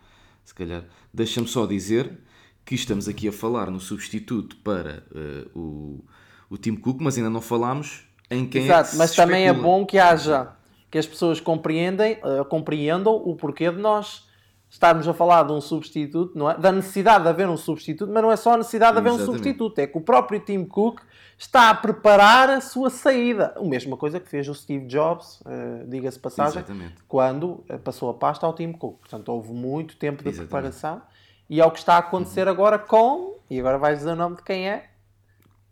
Se 0.44 0.56
calhar. 0.56 0.84
Deixa-me 1.14 1.48
só 1.48 1.68
dizer 1.68 2.20
que 2.66 2.74
estamos 2.74 3.08
aqui 3.08 3.28
a 3.28 3.32
falar 3.32 3.70
no 3.70 3.80
substituto 3.80 4.56
para 4.58 5.04
uh, 5.12 5.60
o, 5.60 6.06
o 6.50 6.58
Tim 6.58 6.76
Cook, 6.76 7.00
mas 7.00 7.18
ainda 7.18 7.30
não 7.30 7.42
falámos 7.42 8.08
em 8.30 8.48
quem 8.48 8.64
é 8.64 8.66
Exato, 8.66 8.96
é 8.96 8.98
mas 8.98 9.16
também 9.16 9.48
é 9.48 9.54
bom 9.54 9.86
que 9.86 10.00
haja 10.00 10.56
que 10.90 10.98
as 10.98 11.06
pessoas 11.06 11.40
compreendem, 11.40 12.18
uh, 12.24 12.44
compreendam 12.46 13.16
o 13.16 13.36
porquê 13.36 13.72
de 13.72 13.78
nós 13.78 14.28
estarmos 14.72 15.06
a 15.06 15.14
falar 15.14 15.44
de 15.44 15.52
um 15.52 15.60
substituto, 15.60 16.32
não 16.34 16.50
é? 16.50 16.58
da 16.58 16.72
necessidade 16.72 17.26
de 17.26 17.30
haver 17.30 17.50
um 17.50 17.58
substituto, 17.58 18.10
mas 18.10 18.24
não 18.24 18.32
é 18.32 18.38
só 18.38 18.54
a 18.54 18.58
necessidade 18.58 18.94
de 18.94 19.00
haver 19.00 19.10
Exatamente. 19.10 19.30
um 19.30 19.34
substituto, 19.34 19.80
é 19.80 19.86
que 19.86 19.98
o 19.98 20.02
próprio 20.02 20.40
Tim 20.40 20.64
Cook 20.64 21.02
está 21.38 21.70
a 21.70 21.76
preparar 21.76 22.50
a 22.50 22.62
sua 22.62 22.90
saída. 22.90 23.54
A 23.58 23.64
mesma 23.66 23.98
coisa 23.98 24.18
que 24.18 24.30
fez 24.30 24.48
o 24.48 24.56
Steve 24.56 24.86
Jobs, 24.86 25.42
uh, 25.42 25.86
diga-se 25.90 26.18
passagem, 26.18 26.60
Exatamente. 26.60 26.96
quando 27.06 27.66
eh, 27.68 27.78
passou 27.78 28.10
a 28.10 28.14
pasta 28.14 28.46
ao 28.46 28.54
Tim 28.54 28.72
Cook. 28.72 29.00
Portanto, 29.00 29.28
houve 29.28 29.52
muito 29.52 29.98
tempo 29.98 30.24
de 30.24 30.30
Exatamente. 30.30 30.50
preparação 30.50 31.02
e 31.50 31.60
é 31.60 31.66
o 31.66 31.72
que 31.72 31.80
está 31.80 31.96
a 31.96 31.98
acontecer 31.98 32.48
uhum. 32.48 32.54
agora 32.54 32.80
com, 32.80 33.40
e 33.50 33.60
agora 33.60 33.78
vais 33.78 33.98
dizer 33.98 34.12
o 34.12 34.16
nome 34.16 34.38
de 34.38 34.44
quem 34.44 34.70
é? 34.70 34.90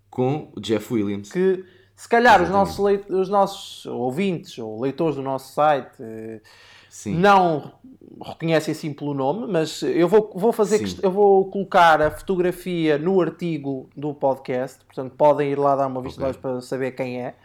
Com 0.09 0.51
o 0.53 0.59
Jeff 0.59 0.93
Williams. 0.93 1.31
Que 1.31 1.63
se 1.99 2.07
calhar 2.07 2.41
os 2.41 2.49
nossos, 2.49 2.79
os 3.09 3.27
nossos 3.27 3.85
ouvintes 3.85 4.57
ou 4.57 4.79
leitores 4.79 5.17
do 5.17 5.21
nosso 5.21 5.53
site 5.53 5.97
eh, 5.99 6.39
Sim. 6.89 7.15
não 7.15 7.73
reconhecem 8.25 8.71
assim 8.71 8.93
pelo 8.93 9.13
nome, 9.13 9.51
mas 9.51 9.83
eu 9.83 10.07
vou, 10.07 10.31
vou 10.33 10.53
fazer 10.53 10.79
eu 11.03 11.11
vou 11.11 11.51
colocar 11.51 12.01
a 12.01 12.09
fotografia 12.09 12.97
no 12.97 13.19
artigo 13.19 13.89
do 13.97 14.13
podcast, 14.13 14.79
portanto 14.85 15.13
podem 15.17 15.51
ir 15.51 15.59
lá 15.59 15.75
dar 15.75 15.87
uma 15.87 16.01
vista 16.01 16.25
okay. 16.25 16.41
para 16.41 16.61
saber 16.61 16.91
quem 16.91 17.21
é. 17.21 17.35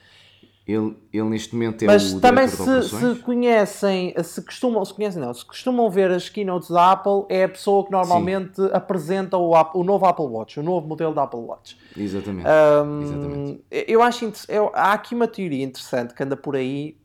Ele, 0.67 0.97
ele 1.13 1.29
neste 1.29 1.55
momento 1.55 1.83
é 1.83 1.87
Mas 1.87 2.15
o 2.15 2.21
também 2.21 2.49
se, 2.49 2.83
se, 2.89 3.15
conhecem, 3.17 4.15
se 4.23 4.41
costumam, 4.41 4.83
se 4.83 4.95
conhecem 4.95 5.21
não, 5.21 5.35
se 5.35 5.45
costumam 5.45 5.91
ver 5.91 6.11
as 6.11 6.31
keynotes 6.31 6.71
da 6.71 6.93
Apple, 6.93 7.27
é 7.29 7.45
a 7.45 7.49
pessoa 7.51 7.85
que 7.85 7.93
normalmente 7.93 8.57
Sim. 8.57 8.71
apresenta 8.73 9.37
o, 9.37 9.53
o 9.75 9.85
novo 9.85 10.07
Apple 10.07 10.25
Watch, 10.25 10.59
o 10.59 10.63
novo 10.63 10.89
modelo 10.89 11.15
da 11.15 11.25
Apple 11.25 11.41
Watch. 11.41 11.77
Exatamente. 11.95 12.49
Um, 12.49 13.03
Exatamente. 13.03 13.65
Eu 13.71 14.03
acho 14.03 14.33
eu, 14.49 14.71
há 14.75 14.95
aqui 14.95 15.15
uma 15.15 15.29
teoria 15.29 15.63
interessante 15.63 16.15
que 16.15 16.23
anda 16.23 16.37
por 16.37 16.57
aí 16.57 16.97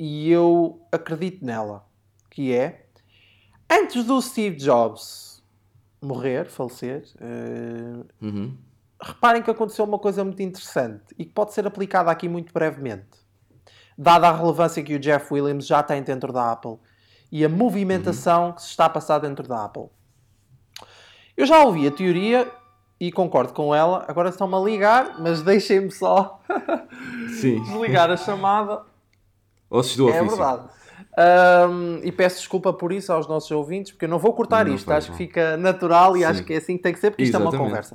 e 0.00 0.28
eu 0.28 0.80
acredito 0.90 1.44
nela, 1.44 1.86
que 2.28 2.52
é 2.52 2.86
antes 3.70 4.04
do 4.04 4.20
Steve 4.20 4.56
Jobs 4.56 5.44
morrer, 6.02 6.46
falecer, 6.46 7.04
uh, 7.20 8.04
uhum 8.20 8.65
reparem 9.00 9.42
que 9.42 9.50
aconteceu 9.50 9.84
uma 9.84 9.98
coisa 9.98 10.24
muito 10.24 10.42
interessante 10.42 11.14
e 11.18 11.24
que 11.24 11.32
pode 11.32 11.52
ser 11.52 11.66
aplicada 11.66 12.10
aqui 12.10 12.28
muito 12.28 12.52
brevemente. 12.52 13.24
dada 13.98 14.28
a 14.28 14.36
relevância 14.36 14.82
que 14.82 14.94
o 14.94 14.98
Jeff 14.98 15.32
Williams 15.32 15.66
já 15.66 15.82
tem 15.82 16.02
dentro 16.02 16.32
da 16.32 16.52
Apple 16.52 16.78
e 17.32 17.44
a 17.44 17.48
movimentação 17.48 18.46
uhum. 18.46 18.52
que 18.52 18.62
se 18.62 18.68
está 18.68 18.84
a 18.86 18.90
passar 18.90 19.18
dentro 19.18 19.46
da 19.48 19.64
Apple. 19.64 19.88
Eu 21.36 21.46
já 21.46 21.64
ouvi 21.64 21.86
a 21.86 21.90
teoria 21.90 22.50
e 22.98 23.12
concordo 23.12 23.52
com 23.52 23.74
ela. 23.74 24.04
Agora 24.08 24.30
estão-me 24.30 24.54
a 24.54 24.58
ligar, 24.58 25.20
mas 25.20 25.42
deixem-me 25.42 25.90
só 25.90 26.40
desligar 27.28 28.10
a 28.10 28.16
chamada. 28.16 28.82
Ossos 29.68 29.96
do 29.96 30.08
é 30.08 30.20
ofício. 30.20 30.24
É 30.24 30.28
verdade. 30.28 30.75
Um, 31.18 32.00
e 32.02 32.12
peço 32.12 32.36
desculpa 32.36 32.74
por 32.74 32.92
isso 32.92 33.10
aos 33.10 33.26
nossos 33.26 33.50
ouvintes, 33.50 33.90
porque 33.90 34.04
eu 34.04 34.08
não 34.08 34.18
vou 34.18 34.34
cortar 34.34 34.66
não 34.66 34.74
isto, 34.74 34.90
acho 34.92 35.10
que 35.12 35.16
fica 35.16 35.56
natural 35.56 36.14
e 36.14 36.20
Sim. 36.20 36.26
acho 36.26 36.44
que 36.44 36.52
é 36.52 36.56
assim 36.58 36.76
que 36.76 36.82
tem 36.82 36.92
que 36.92 37.00
ser, 37.00 37.10
porque 37.10 37.22
Exatamente. 37.22 37.54
isto 37.54 37.56
é 37.56 37.58
uma 37.58 37.68
conversa. 37.68 37.94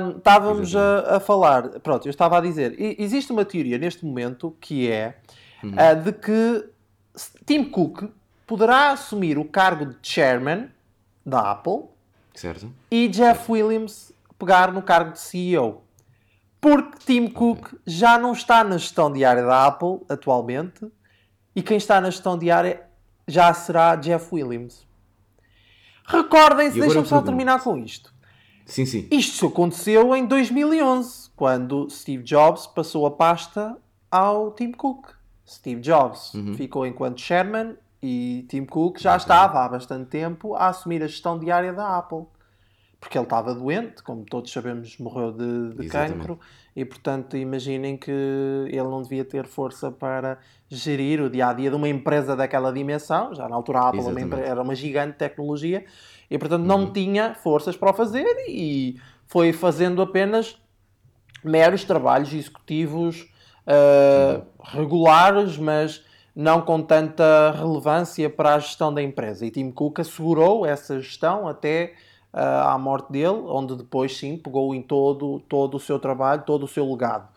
Um, 0.00 0.16
estávamos 0.16 0.74
a, 0.74 1.16
a, 1.16 1.20
falar, 1.20 1.68
pronto, 1.80 2.06
eu 2.06 2.10
estava 2.10 2.38
a 2.38 2.40
dizer, 2.40 2.74
existe 2.98 3.30
uma 3.30 3.44
teoria 3.44 3.76
neste 3.76 4.06
momento 4.06 4.56
que 4.58 4.90
é 4.90 5.18
uh, 5.62 6.02
de 6.02 6.12
que 6.12 6.64
Tim 7.44 7.64
Cook 7.64 8.04
poderá 8.46 8.92
assumir 8.92 9.36
o 9.36 9.44
cargo 9.44 9.84
de 9.84 9.96
chairman 10.02 10.70
da 11.24 11.50
Apple 11.50 11.82
certo. 12.34 12.72
e 12.90 13.06
Jeff 13.08 13.52
Williams 13.52 14.12
pegar 14.38 14.72
no 14.72 14.80
cargo 14.80 15.12
de 15.12 15.20
CEO. 15.20 15.82
Porque 16.58 16.98
Tim 17.04 17.28
Cook 17.28 17.66
okay. 17.66 17.78
já 17.86 18.18
não 18.18 18.32
está 18.32 18.64
na 18.64 18.78
gestão 18.78 19.12
diária 19.12 19.42
da 19.42 19.66
Apple 19.66 20.00
atualmente 20.08 20.90
e 21.60 21.62
quem 21.62 21.76
está 21.76 22.00
na 22.00 22.08
gestão 22.08 22.38
diária 22.38 22.82
já 23.28 23.52
será 23.52 23.94
Jeff 23.94 24.34
Williams. 24.34 24.86
Recordem-se, 26.06 26.80
deixem-me 26.80 27.06
só 27.06 27.20
terminar 27.20 27.62
com 27.62 27.76
isto. 27.76 28.14
Sim, 28.64 28.86
sim. 28.86 29.06
Isto 29.10 29.48
aconteceu 29.48 30.16
em 30.16 30.24
2011, 30.24 31.28
quando 31.36 31.86
Steve 31.90 32.22
Jobs 32.22 32.66
passou 32.66 33.04
a 33.04 33.10
pasta 33.10 33.76
ao 34.10 34.52
Tim 34.52 34.72
Cook. 34.72 35.10
Steve 35.46 35.82
Jobs 35.82 36.32
uhum. 36.32 36.54
ficou 36.54 36.86
enquanto 36.86 37.20
chairman 37.20 37.76
e 38.02 38.46
Tim 38.48 38.64
Cook 38.64 38.98
já 38.98 39.14
estava 39.14 39.62
há 39.62 39.68
bastante 39.68 40.08
tempo 40.08 40.54
a 40.54 40.68
assumir 40.68 41.02
a 41.02 41.06
gestão 41.06 41.38
diária 41.38 41.74
da 41.74 41.98
Apple. 41.98 42.24
Porque 43.00 43.16
ele 43.16 43.24
estava 43.24 43.54
doente, 43.54 44.02
como 44.02 44.24
todos 44.24 44.52
sabemos, 44.52 44.98
morreu 44.98 45.32
de, 45.32 45.74
de 45.74 45.88
cancro 45.88 46.38
e 46.76 46.84
portanto 46.84 47.36
imaginem 47.36 47.96
que 47.96 48.10
ele 48.10 48.82
não 48.82 49.02
devia 49.02 49.24
ter 49.24 49.46
força 49.46 49.90
para 49.90 50.38
gerir 50.68 51.20
o 51.22 51.30
dia 51.30 51.48
a 51.48 51.52
dia 51.54 51.70
de 51.70 51.76
uma 51.76 51.88
empresa 51.88 52.36
daquela 52.36 52.70
dimensão. 52.70 53.34
Já 53.34 53.48
na 53.48 53.56
altura 53.56 53.80
a 53.80 53.88
Apple 53.88 54.00
uma 54.00 54.40
era 54.40 54.62
uma 54.62 54.74
gigante 54.74 55.16
tecnologia 55.16 55.84
e 56.30 56.38
portanto 56.38 56.62
não 56.62 56.80
uhum. 56.80 56.92
tinha 56.92 57.34
forças 57.34 57.74
para 57.74 57.90
o 57.90 57.94
fazer 57.94 58.26
e 58.46 59.00
foi 59.26 59.52
fazendo 59.52 60.02
apenas 60.02 60.60
meros 61.42 61.84
trabalhos 61.84 62.32
executivos 62.34 63.22
uh, 63.66 64.38
uhum. 64.38 64.42
regulares, 64.80 65.56
mas 65.56 66.04
não 66.34 66.60
com 66.60 66.80
tanta 66.80 67.50
relevância 67.52 68.30
para 68.30 68.54
a 68.54 68.58
gestão 68.58 68.92
da 68.92 69.02
empresa. 69.02 69.44
E 69.44 69.50
Tim 69.50 69.70
Cook 69.70 70.00
assegurou 70.00 70.64
essa 70.64 71.00
gestão 71.00 71.48
até 71.48 71.94
à 72.32 72.78
morte 72.78 73.10
dele, 73.12 73.42
onde 73.46 73.76
depois 73.76 74.16
sim 74.16 74.36
pegou 74.36 74.74
em 74.74 74.82
todo, 74.82 75.40
todo 75.48 75.76
o 75.76 75.80
seu 75.80 75.98
trabalho, 75.98 76.42
todo 76.46 76.64
o 76.64 76.68
seu 76.68 76.88
legado. 76.90 77.28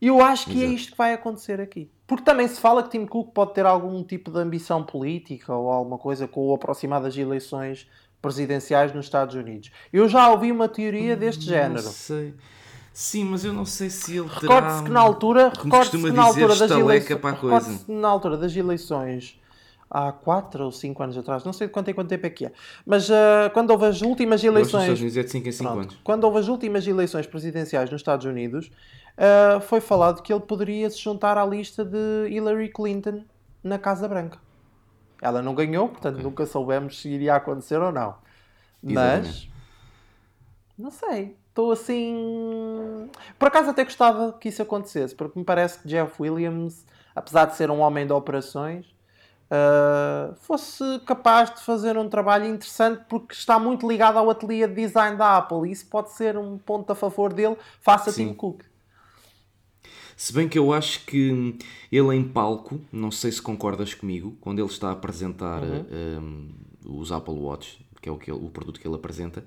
E 0.00 0.08
eu 0.08 0.22
acho 0.22 0.46
que 0.46 0.52
é 0.52 0.56
Exato. 0.56 0.70
é 0.70 0.74
isto 0.74 0.92
que 0.92 0.98
vai 0.98 1.14
acontecer 1.14 1.60
aqui. 1.60 1.90
Porque 2.06 2.22
também 2.22 2.46
se 2.46 2.60
fala 2.60 2.82
que 2.82 2.90
Tim 2.90 3.06
Cook 3.06 3.32
pode 3.32 3.54
ter 3.54 3.64
algum 3.64 4.02
tipo 4.04 4.30
de 4.30 4.38
ambição 4.38 4.82
política 4.82 5.54
ou 5.54 5.70
alguma 5.70 5.98
coisa 5.98 6.28
com 6.28 6.48
o 6.48 6.54
aproximar 6.54 7.00
das 7.00 7.16
eleições 7.16 7.88
presidenciais 8.20 8.92
nos 8.92 9.06
Estados 9.06 9.34
Unidos. 9.34 9.70
Eu 9.92 10.08
já 10.08 10.30
ouvi 10.30 10.52
uma 10.52 10.68
teoria 10.68 11.16
deste 11.16 11.46
não 11.46 11.52
género. 11.52 11.82
Sei. 11.82 12.34
Sim, 12.92 13.24
mas 13.24 13.44
eu 13.44 13.52
não 13.52 13.64
sei 13.64 13.90
se 13.90 14.16
ele 14.16 14.28
terá... 14.40 14.54
Recorde-se 14.54 14.84
que 14.84 14.90
na 14.90 15.00
altura, 15.00 15.52
recorde 15.54 15.90
que 15.90 16.10
na 16.10 16.22
altura 16.24 16.56
das 16.56 16.70
eleições, 16.70 17.88
na 17.88 18.08
altura 18.08 18.36
das 18.36 18.56
eleições 18.56 19.40
há 19.90 20.12
4 20.12 20.64
ou 20.64 20.72
5 20.72 21.02
anos 21.02 21.18
atrás, 21.18 21.44
não 21.44 21.52
sei 21.52 21.66
de 21.66 21.72
quanto 21.72 21.90
em 21.90 21.94
quanto 21.94 22.08
tempo 22.08 22.26
é 22.26 22.30
que 22.30 22.46
é, 22.46 22.52
mas 22.84 23.08
uh, 23.08 23.50
quando 23.52 23.70
houve 23.70 23.86
as 23.86 24.02
últimas 24.02 24.42
eleições. 24.42 25.00
Nos 25.00 25.12
de 25.12 25.28
5 25.28 25.48
em 25.48 25.52
5 25.52 25.70
anos. 25.70 25.98
Quando 26.02 26.24
houve 26.24 26.38
as 26.38 26.48
últimas 26.48 26.86
eleições 26.86 27.26
presidenciais 27.26 27.90
nos 27.90 28.00
Estados 28.00 28.26
Unidos, 28.26 28.70
uh, 29.16 29.60
foi 29.60 29.80
falado 29.80 30.22
que 30.22 30.32
ele 30.32 30.42
poderia 30.42 30.90
se 30.90 30.98
juntar 30.98 31.38
à 31.38 31.44
lista 31.44 31.84
de 31.84 32.28
Hillary 32.28 32.68
Clinton 32.68 33.24
na 33.62 33.78
Casa 33.78 34.08
Branca. 34.08 34.38
Ela 35.22 35.40
não 35.40 35.54
ganhou, 35.54 35.88
portanto 35.88 36.18
nunca 36.22 36.44
soubemos 36.46 37.00
se 37.00 37.08
iria 37.08 37.34
acontecer 37.34 37.80
ou 37.80 37.92
não. 37.92 38.14
Mas. 38.82 38.92
Exatamente. 38.92 39.56
Não 40.78 40.90
sei. 40.90 41.36
Estou 41.48 41.72
assim. 41.72 43.08
Por 43.38 43.48
acaso 43.48 43.70
até 43.70 43.82
gostava 43.82 44.32
que 44.34 44.50
isso 44.50 44.60
acontecesse, 44.60 45.14
porque 45.14 45.38
me 45.38 45.44
parece 45.44 45.78
que 45.78 45.88
Jeff 45.88 46.20
Williams, 46.20 46.84
apesar 47.14 47.46
de 47.46 47.56
ser 47.56 47.70
um 47.70 47.80
homem 47.80 48.06
de 48.06 48.12
operações, 48.12 48.94
uh, 49.50 50.34
fosse 50.36 50.84
capaz 51.06 51.54
de 51.54 51.60
fazer 51.62 51.96
um 51.96 52.08
trabalho 52.08 52.46
interessante 52.46 53.04
porque 53.08 53.34
está 53.34 53.58
muito 53.58 53.88
ligado 53.88 54.18
ao 54.18 54.30
ateliê 54.30 54.66
de 54.66 54.74
design 54.74 55.16
da 55.16 55.36
Apple 55.36 55.68
e 55.68 55.72
isso 55.72 55.86
pode 55.86 56.12
ser 56.12 56.36
um 56.36 56.58
ponto 56.58 56.90
a 56.90 56.94
favor 56.94 57.32
dele 57.32 57.56
face 57.80 58.10
a 58.10 58.12
Tim 58.12 58.32
Cook. 58.32 58.62
Se 60.16 60.32
bem 60.32 60.48
que 60.48 60.58
eu 60.58 60.72
acho 60.72 61.04
que 61.04 61.58
ele 61.92 62.14
em 62.14 62.24
palco, 62.24 62.80
não 62.90 63.10
sei 63.10 63.30
se 63.30 63.42
concordas 63.42 63.92
comigo, 63.92 64.34
quando 64.40 64.60
ele 64.60 64.68
está 64.68 64.88
a 64.88 64.92
apresentar 64.92 65.62
uhum. 65.62 66.54
um, 66.86 66.98
os 67.00 67.12
Apple 67.12 67.34
Watch, 67.34 67.84
que 68.00 68.08
é 68.08 68.12
o, 68.12 68.16
que 68.16 68.30
ele, 68.30 68.42
o 68.42 68.48
produto 68.48 68.80
que 68.80 68.88
ele 68.88 68.94
apresenta, 68.94 69.44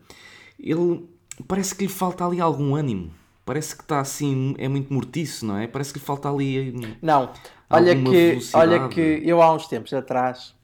ele 0.59 1.09
parece 1.47 1.73
que 1.73 1.85
lhe 1.85 1.89
falta 1.89 2.23
ali 2.23 2.39
algum 2.39 2.75
ânimo. 2.75 3.11
Parece 3.49 3.75
que 3.75 3.81
está 3.81 3.99
assim, 3.99 4.53
é 4.59 4.67
muito 4.67 4.93
mortiço, 4.93 5.43
não 5.43 5.57
é? 5.57 5.65
Parece 5.65 5.91
que 5.91 5.97
lhe 5.97 6.05
falta 6.05 6.29
ali. 6.29 6.71
Não, 7.01 7.31
Olha 7.67 7.95
que, 7.95 8.39
olha 8.53 8.87
que 8.89 9.21
eu 9.25 9.41
há 9.41 9.51
uns 9.51 9.65
tempos 9.67 9.91
atrás 9.91 10.55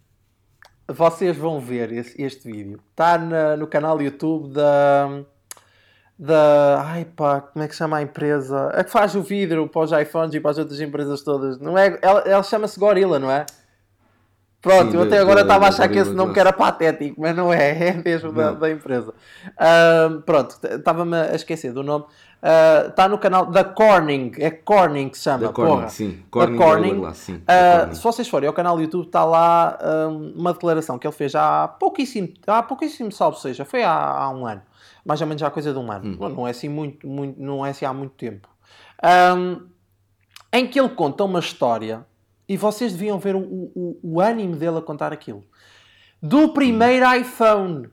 vocês 0.88 1.36
vão 1.36 1.60
ver 1.60 1.92
esse, 1.92 2.22
este 2.22 2.52
vídeo. 2.52 2.80
Está 2.92 3.18
no 3.58 3.66
canal 3.66 4.00
YouTube 4.00 4.54
da. 4.54 5.24
Da. 6.16 6.84
Ai 6.86 7.06
pá, 7.06 7.42
como 7.42 7.66
é 7.66 7.68
que 7.68 7.76
chama 7.76 7.98
a 7.98 8.04
empresa? 8.04 8.68
A 8.68 8.84
que 8.84 8.92
faz 8.92 9.16
o 9.16 9.24
vidro 9.24 9.68
para 9.68 9.82
os 9.82 9.92
iPhones 9.92 10.36
e 10.36 10.40
para 10.40 10.52
as 10.52 10.60
outras 10.60 10.80
empresas 10.80 11.24
todas. 11.24 11.60
Não 11.60 11.76
é, 11.76 11.98
ela, 12.04 12.20
ela 12.22 12.44
chama-se 12.44 12.80
Gorilla, 12.80 13.18
não 13.18 13.32
é? 13.32 13.48
Pronto, 14.66 14.90
Sim, 14.90 14.98
eu 14.98 15.04
até 15.04 15.20
agora 15.20 15.42
estava 15.42 15.66
a 15.66 15.70
achar 15.70 15.88
que 15.88 16.00
esse 16.00 16.10
nome 16.10 16.34
que 16.34 16.40
era 16.40 16.52
patético, 16.52 17.22
mas 17.22 17.36
não 17.36 17.54
é, 17.54 17.70
é 17.90 17.94
mesmo 17.94 18.32
da, 18.32 18.52
da, 18.52 18.72
empresa. 18.72 19.14
Uh, 19.52 20.22
pronto, 20.22 20.58
estava-me 20.64 21.16
a 21.16 21.36
esquecer 21.36 21.72
do 21.72 21.84
nome. 21.84 22.06
Está 22.42 23.04
ah, 23.04 23.06
uh, 23.06 23.10
no 23.10 23.20
canal 23.20 23.46
da 23.46 23.64
Corning, 23.64 24.32
é 24.40 24.50
Corning 24.50 25.10
que 25.10 25.20
se 25.20 25.26
chama. 25.26 25.46
Da 25.46 25.54
Corning, 25.54 25.90
sim. 25.90 26.24
Corning, 26.32 26.58
Corning. 26.58 27.00
Lá, 27.00 27.14
sim. 27.14 27.36
Uh, 27.36 27.94
se 27.96 28.02
vocês 28.02 28.28
forem 28.28 28.48
ao 28.48 28.54
canal 28.54 28.76
do 28.76 28.82
YouTube, 28.82 29.06
está 29.06 29.24
lá 29.24 29.78
um, 30.10 30.34
uma 30.36 30.52
declaração 30.52 30.98
que 30.98 31.06
ele 31.06 31.16
fez 31.16 31.36
há 31.36 31.68
pouquíssimo, 31.68 32.30
há 32.48 32.64
pouquíssimo 32.64 33.12
salvo 33.12 33.38
seja, 33.38 33.66
foi 33.66 33.84
há, 33.84 33.94
há, 33.94 34.32
um 34.32 34.48
ano, 34.48 34.64
mais 35.06 35.22
ou 35.22 35.28
menos 35.28 35.44
há 35.44 35.52
coisa 35.52 35.74
de 35.74 35.78
um 35.78 35.92
ano. 35.92 36.18
Hum. 36.20 36.30
Não 36.30 36.48
é 36.48 36.50
assim 36.50 36.70
muito, 36.70 37.08
muito, 37.08 37.40
não 37.40 37.64
é 37.64 37.70
assim 37.70 37.86
há 37.86 37.94
muito 37.94 38.14
tempo. 38.14 38.50
Um, 39.38 39.62
em 40.52 40.66
que 40.66 40.80
ele 40.80 40.90
conta 40.90 41.24
uma 41.24 41.40
história 41.40 42.04
e 42.48 42.58
vocês 42.58 42.94
deviam 42.94 43.18
ver 43.20 43.36
o, 43.36 43.40
o, 43.40 44.00
o 44.04 44.22
ânimo 44.22 44.56
dele 44.56 44.78
a 44.78 44.82
contar 44.82 45.12
aquilo. 45.12 45.44
Do 46.22 46.54
primeiro 46.54 47.06
iPhone, 47.14 47.90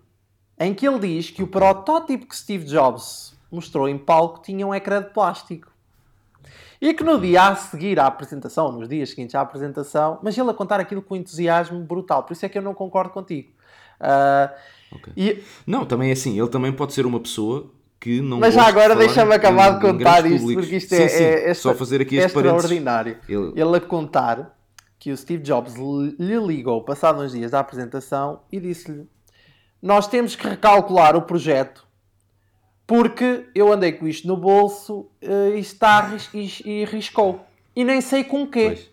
em 0.59 0.75
que 0.75 0.87
ele 0.87 0.99
diz 0.99 1.31
que 1.31 1.43
o 1.43 1.47
protótipo 1.47 2.27
que 2.27 2.37
Steve 2.37 2.65
Jobs 2.65 3.37
mostrou 3.51 3.89
em 3.89 3.99
palco 3.99 4.43
tinha 4.43 4.67
um 4.67 4.75
ecrã 4.75 5.03
de 5.03 5.11
plástico. 5.11 5.71
E 6.81 6.93
que 6.95 7.05
no 7.05 7.21
dia 7.21 7.49
a 7.49 7.55
seguir 7.55 8.01
à 8.01 8.07
apresentação, 8.07 8.73
nos 8.73 8.89
dias 8.89 9.11
seguintes 9.11 9.35
à 9.35 9.41
apresentação, 9.41 10.19
mas 10.23 10.37
ele 10.37 10.51
a 10.51 10.55
contar 10.55 10.81
aquilo 10.81 11.01
com 11.01 11.15
entusiasmo 11.15 11.79
brutal. 11.81 12.25
Por 12.25 12.33
isso 12.33 12.45
é 12.45 12.49
que 12.49 12.59
eu 12.59 12.63
não 12.63 12.75
concordo 12.75 13.11
contigo. 13.11 13.53
Uh, 14.01 14.97
okay. 14.97 15.13
e... 15.17 15.45
Não, 15.65 15.87
também 15.87 16.11
é 16.11 16.13
assim. 16.13 16.37
Ele 16.37 16.49
também 16.49 16.73
pode 16.73 16.93
ser 16.93 17.07
uma 17.07 17.21
pessoa 17.21 17.71
que 18.03 18.21
não 18.21 18.41
Mas 18.41 18.55
já 18.55 18.67
agora 18.67 18.97
deixa-me 18.97 19.33
acabar 19.33 19.75
de 19.75 19.81
contar 19.81 20.27
isto, 20.27 20.41
públicos. 20.41 20.65
porque 20.65 20.77
isto 20.77 20.93
é, 20.93 21.07
sim. 21.07 21.23
é, 21.23 21.51
é, 21.51 21.55
Só 21.55 21.73
fazer 21.73 22.01
aqui 22.01 22.19
é 22.19 22.25
extraordinário. 22.25 23.17
Ele... 23.29 23.53
ele 23.55 23.77
a 23.77 23.81
contar 23.81 24.59
que 24.99 25.13
o 25.13 25.17
Steve 25.17 25.41
Jobs 25.41 25.75
lhe 26.19 26.37
ligou 26.45 26.83
passado 26.83 27.23
uns 27.23 27.31
dias 27.31 27.53
da 27.53 27.61
apresentação 27.61 28.41
e 28.51 28.59
disse-lhe: 28.59 29.07
Nós 29.81 30.09
temos 30.09 30.35
que 30.35 30.49
recalcular 30.49 31.15
o 31.15 31.23
projeto 31.23 31.87
porque 32.89 33.47
eu 33.55 33.73
andei 33.73 33.93
com 33.93 34.09
isto 34.09 34.27
no 34.27 34.37
bolso 34.37 35.09
uh, 35.23 35.55
e, 35.55 35.61
está, 35.61 36.11
e, 36.35 36.51
e 36.65 36.85
riscou. 36.85 37.47
E 37.75 37.85
nem 37.85 38.01
sei 38.01 38.25
com 38.25 38.43
o 38.43 38.49
quê. 38.49 38.67
Pois. 38.67 38.91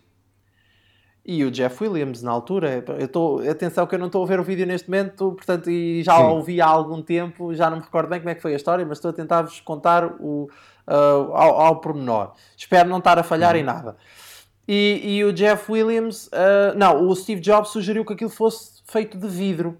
E 1.24 1.44
o 1.44 1.50
Jeff 1.50 1.84
Williams, 1.84 2.22
na 2.22 2.30
altura, 2.30 2.82
eu 2.98 3.04
estou, 3.04 3.48
atenção 3.48 3.86
que 3.86 3.94
eu 3.94 3.98
não 3.98 4.06
estou 4.06 4.24
a 4.24 4.26
ver 4.26 4.40
o 4.40 4.42
vídeo 4.42 4.66
neste 4.66 4.88
momento, 4.88 5.32
portanto, 5.32 5.70
e 5.70 6.02
já 6.02 6.16
Sim. 6.16 6.22
ouvi 6.22 6.60
há 6.60 6.66
algum 6.66 7.02
tempo, 7.02 7.54
já 7.54 7.68
não 7.68 7.76
me 7.76 7.82
recordo 7.82 8.08
bem 8.08 8.20
como 8.20 8.30
é 8.30 8.34
que 8.34 8.40
foi 8.40 8.54
a 8.54 8.56
história, 8.56 8.86
mas 8.86 8.98
estou 8.98 9.10
a 9.10 9.12
tentar-vos 9.12 9.60
contar 9.60 10.06
o, 10.06 10.48
uh, 10.88 11.32
ao, 11.32 11.60
ao 11.60 11.76
pormenor. 11.80 12.32
Espero 12.56 12.88
não 12.88 12.98
estar 12.98 13.18
a 13.18 13.22
falhar 13.22 13.54
em 13.54 13.62
nada. 13.62 13.96
E, 14.66 15.00
e, 15.04 15.24
o 15.24 15.32
Jeff 15.32 15.70
Williams, 15.70 16.28
uh, 16.28 16.76
não, 16.76 17.06
o 17.06 17.14
Steve 17.14 17.40
Jobs 17.40 17.70
sugeriu 17.70 18.04
que 18.04 18.12
aquilo 18.12 18.30
fosse 18.30 18.82
feito 18.86 19.18
de 19.18 19.28
vidro. 19.28 19.78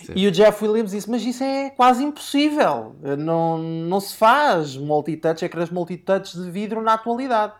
Sim. 0.00 0.14
E 0.16 0.26
o 0.26 0.32
Jeff 0.32 0.64
Williams 0.64 0.90
disse: 0.90 1.08
Mas 1.08 1.22
isso 1.22 1.44
é 1.44 1.70
quase 1.70 2.02
impossível, 2.02 2.96
não, 3.18 3.58
não 3.58 4.00
se 4.00 4.16
faz 4.16 4.76
multitouch, 4.76 5.44
ecrãs 5.44 5.70
multitouch 5.70 6.36
de 6.36 6.50
vidro 6.50 6.82
na 6.82 6.94
atualidade. 6.94 7.52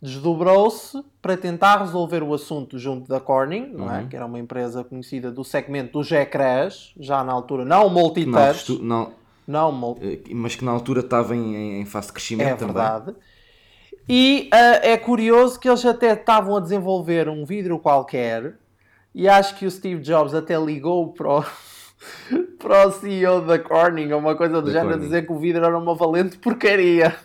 Desdobrou-se 0.00 1.02
para 1.22 1.36
tentar 1.36 1.78
resolver 1.78 2.22
o 2.22 2.34
assunto 2.34 2.78
junto 2.78 3.08
da 3.08 3.18
Corning, 3.18 3.74
é? 3.74 3.80
Uhum. 4.00 4.08
que 4.08 4.16
era 4.16 4.26
uma 4.26 4.38
empresa 4.38 4.84
conhecida 4.84 5.30
do 5.30 5.42
segmento 5.42 5.92
dos 5.98 6.10
ecrãs, 6.12 6.92
já 6.98 7.24
na 7.24 7.32
altura, 7.32 7.64
não 7.64 7.88
multitouch, 7.88 8.78
Não, 8.82 8.82
não, 8.84 9.12
não 9.46 9.72
multi 9.72 10.22
eh, 10.28 10.34
mas 10.34 10.54
que 10.54 10.64
na 10.64 10.72
altura 10.72 11.00
estava 11.00 11.34
em, 11.34 11.80
em 11.80 11.84
fase 11.86 12.08
de 12.08 12.12
crescimento 12.12 12.48
É 12.48 12.54
também. 12.54 12.74
verdade. 12.74 13.14
E 14.08 14.48
ah, 14.52 14.80
é 14.82 14.96
curioso 14.96 15.58
que 15.58 15.68
eles 15.68 15.84
até 15.84 16.12
estavam 16.12 16.56
a 16.56 16.60
desenvolver 16.60 17.28
um 17.28 17.44
vidro 17.44 17.78
qualquer 17.78 18.54
e 19.14 19.26
acho 19.28 19.56
que 19.56 19.66
o 19.66 19.70
Steve 19.70 20.00
Jobs 20.02 20.34
até 20.34 20.56
ligou 20.56 21.12
para 21.12 21.38
o, 21.40 21.44
para 22.60 22.86
o 22.86 22.92
CEO 22.92 23.40
da 23.40 23.58
Corning 23.58 24.12
ou 24.12 24.20
uma 24.20 24.36
coisa 24.36 24.60
do 24.60 24.66
Da 24.66 24.72
género 24.72 24.94
a 24.94 24.98
dizer 24.98 25.26
que 25.26 25.32
o 25.32 25.38
vidro 25.38 25.64
era 25.64 25.76
uma 25.76 25.94
valente 25.94 26.38
porcaria. 26.38 27.16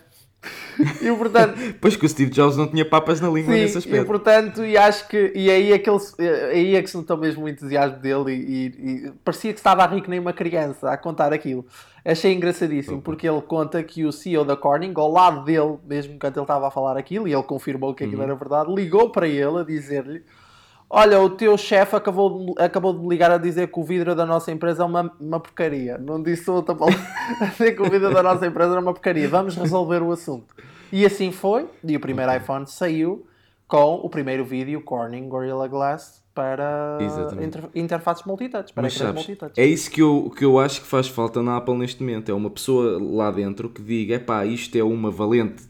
E 1.02 1.12
portanto, 1.16 1.56
Pois 1.82 1.96
que 1.96 2.06
o 2.06 2.10
Steve 2.10 2.32
Jobs 2.32 2.56
não 2.58 2.68
tinha 2.68 2.86
papas 2.86 3.20
na 3.22 3.30
língua 3.30 3.54
nesse 3.54 3.74
Sim, 3.82 3.90
e 3.90 3.92
aspecto. 3.92 4.08
portanto, 4.08 4.66
e 4.66 4.78
acho 4.78 5.08
que 5.08 5.32
e 5.36 5.50
aí 5.50 5.72
é 5.74 5.80
que, 5.80 5.90
ele, 5.90 6.00
aí 6.52 6.76
é 6.76 6.82
que 6.82 6.90
se 6.90 6.98
notou 6.98 7.18
mesmo 7.18 7.46
o 7.46 7.50
entusiasmo 7.50 7.98
dele 8.00 8.32
e, 8.34 8.36
e- 8.68 9.08
e 9.08 9.12
parecia 9.24 9.52
que 9.54 9.60
estava 9.60 9.88
que 10.02 10.10
nem 10.10 10.20
uma 10.20 10.34
criança 10.34 10.90
a 10.92 10.98
contar 10.98 11.34
aquilo. 11.34 11.66
Achei 12.04 12.34
engraçadíssimo 12.34 13.02
porque 13.02 13.28
ele 13.30 13.42
conta 13.42 13.84
que 13.84 14.06
o 14.06 14.12
CEO 14.12 14.44
da 14.44 14.56
Corning, 14.56 14.94
ao 14.96 15.12
lado 15.12 15.44
dele, 15.44 15.78
mesmo 15.88 16.14
enquanto 16.16 16.38
ele 16.38 16.44
estava 16.44 16.68
a 16.68 16.72
falar 16.72 16.98
aquilo, 16.98 17.28
e 17.28 17.34
ele 17.34 17.44
confirmou 17.44 17.94
que 17.94 18.04
Uhum. 18.04 18.10
aquilo 18.10 18.24
era 18.24 18.36
verdade, 18.36 18.74
ligou 18.74 19.10
para 19.12 19.28
ele 19.28 19.60
a 19.60 19.64
dizer-lhe: 19.64 20.24
Olha, 20.94 21.22
o 21.22 21.30
teu 21.30 21.58
chefe 21.58 21.96
acabou, 21.96 22.54
de- 22.54 22.62
acabou 22.62 22.92
de 22.94 23.00
me 23.00 23.08
ligar 23.08 23.32
a 23.32 23.38
dizer 23.38 23.72
que 23.72 23.80
o 23.80 23.84
vidro 23.84 24.14
da 24.14 24.26
nossa 24.26 24.52
empresa 24.52 24.84
é 24.84 24.86
uma, 24.86 25.10
uma 25.22 25.40
porcaria. 25.40 25.98
Não 25.98 26.22
disse 26.22 26.50
outra 26.52 26.76
palavra. 26.76 27.00
a 27.40 27.46
dizer 27.46 27.72
que 27.76 27.82
o 27.82 27.90
vidro 27.90 28.14
da 28.14 28.22
nossa 28.22 28.46
empresa 28.46 28.72
era 28.72 28.82
uma 28.82 28.92
porcaria. 28.94 29.30
Vamos 29.30 29.56
resolver 29.56 30.02
o 30.04 30.12
assunto. 30.12 30.54
E 30.92 31.06
assim 31.06 31.32
foi. 31.32 31.66
E 31.82 31.96
o 31.96 32.00
primeiro 32.00 32.36
iPhone 32.36 32.68
saiu 32.68 33.26
com 33.68 33.96
o 34.04 34.10
primeiro 34.10 34.44
vídeo 34.44 34.82
Corning 34.82 35.30
Gorilla 35.30 35.66
Glass 35.66 36.22
para 36.36 36.98
inter- 37.42 37.70
interfaces 37.74 38.26
multitouch, 38.26 38.74
para 38.74 38.84
Mas 38.84 38.94
sabes, 38.94 39.14
multitouch. 39.26 39.54
é 39.60 39.66
isso 39.66 39.90
que 39.90 40.02
eu, 40.02 40.30
que 40.36 40.44
eu 40.44 40.60
acho 40.60 40.82
que 40.82 40.88
faz 40.88 41.08
falta 41.08 41.42
na 41.42 41.56
Apple 41.56 41.76
neste 41.78 42.02
momento. 42.04 42.30
É 42.30 42.34
uma 42.34 42.50
pessoa 42.50 42.98
lá 43.02 43.32
dentro 43.32 43.70
que 43.70 43.82
diga: 43.82 44.16
epá, 44.16 44.46
isto 44.46 44.78
é 44.78 44.84
uma 44.84 45.10
valente 45.10 45.64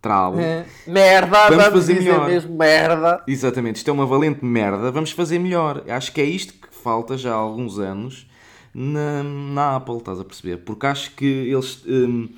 trau. 0.00 0.38
É. 0.38 0.64
Merda, 0.86 1.48
Vamos 1.48 1.56
vamos, 1.64 1.80
fazer 1.80 1.94
dizer 1.94 2.10
melhor. 2.12 2.28
mesmo 2.28 2.56
merda. 2.56 3.22
Exatamente, 3.26 3.76
isto 3.76 3.88
é 3.88 3.92
uma 3.92 4.06
valente 4.06 4.44
merda, 4.44 4.90
vamos 4.90 5.10
fazer 5.10 5.38
melhor. 5.38 5.82
Acho 5.88 6.12
que 6.12 6.20
é 6.20 6.24
isto 6.24 6.52
que 6.54 6.68
falta 6.74 7.16
já 7.18 7.32
há 7.32 7.36
alguns 7.36 7.78
anos 7.78 8.26
na, 8.74 9.22
na 9.22 9.76
Apple, 9.76 9.96
estás 9.98 10.20
a 10.20 10.24
perceber? 10.24 10.58
Porque 10.58 10.86
acho 10.86 11.10
que 11.14 11.24
eles, 11.24 11.82
hum, 11.86 12.28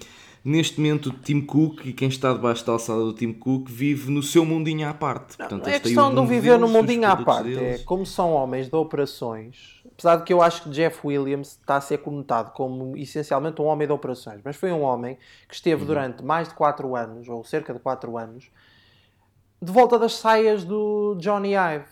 neste 0.44 0.80
momento, 0.80 1.10
o 1.10 1.12
Tim 1.12 1.40
Cook 1.40 1.86
e 1.86 1.92
quem 1.92 2.08
está 2.08 2.32
debaixo 2.32 2.66
da 2.66 2.72
alçada 2.72 3.00
do 3.00 3.12
Tim 3.12 3.32
Cook 3.32 3.68
vive 3.68 4.10
no 4.10 4.22
seu 4.22 4.44
mundinho 4.44 4.88
à 4.88 4.94
parte. 4.94 5.36
Portanto, 5.36 5.66
Não 5.66 5.72
é 5.72 5.78
questão 5.78 6.10
de 6.10 6.16
mundo 6.16 6.28
viver 6.28 6.58
no 6.58 6.68
mundinho 6.68 7.06
à 7.06 7.16
parte. 7.16 7.56
É 7.56 7.78
como 7.84 8.04
são 8.04 8.32
homens 8.32 8.68
de 8.68 8.74
operações. 8.76 9.81
Apesar 9.94 10.16
de 10.16 10.24
que 10.24 10.32
eu 10.32 10.40
acho 10.42 10.62
que 10.64 10.70
Jeff 10.70 11.06
Williams 11.06 11.48
está 11.58 11.76
a 11.76 11.80
ser 11.80 11.98
conotado 11.98 12.50
como 12.52 12.96
essencialmente 12.96 13.60
um 13.60 13.66
homem 13.66 13.86
de 13.86 13.92
operações. 13.92 14.40
Mas 14.44 14.56
foi 14.56 14.72
um 14.72 14.82
homem 14.82 15.14
que 15.14 15.20
Uhum. 15.20 15.52
esteve 15.52 15.84
durante 15.84 16.24
mais 16.24 16.48
de 16.48 16.54
4 16.54 16.96
anos, 16.96 17.28
ou 17.28 17.44
cerca 17.44 17.72
de 17.72 17.78
4 17.78 18.16
anos, 18.16 18.50
de 19.60 19.70
volta 19.70 19.98
das 19.98 20.14
saias 20.14 20.64
do 20.64 21.14
Johnny 21.18 21.52
Ive. 21.54 21.84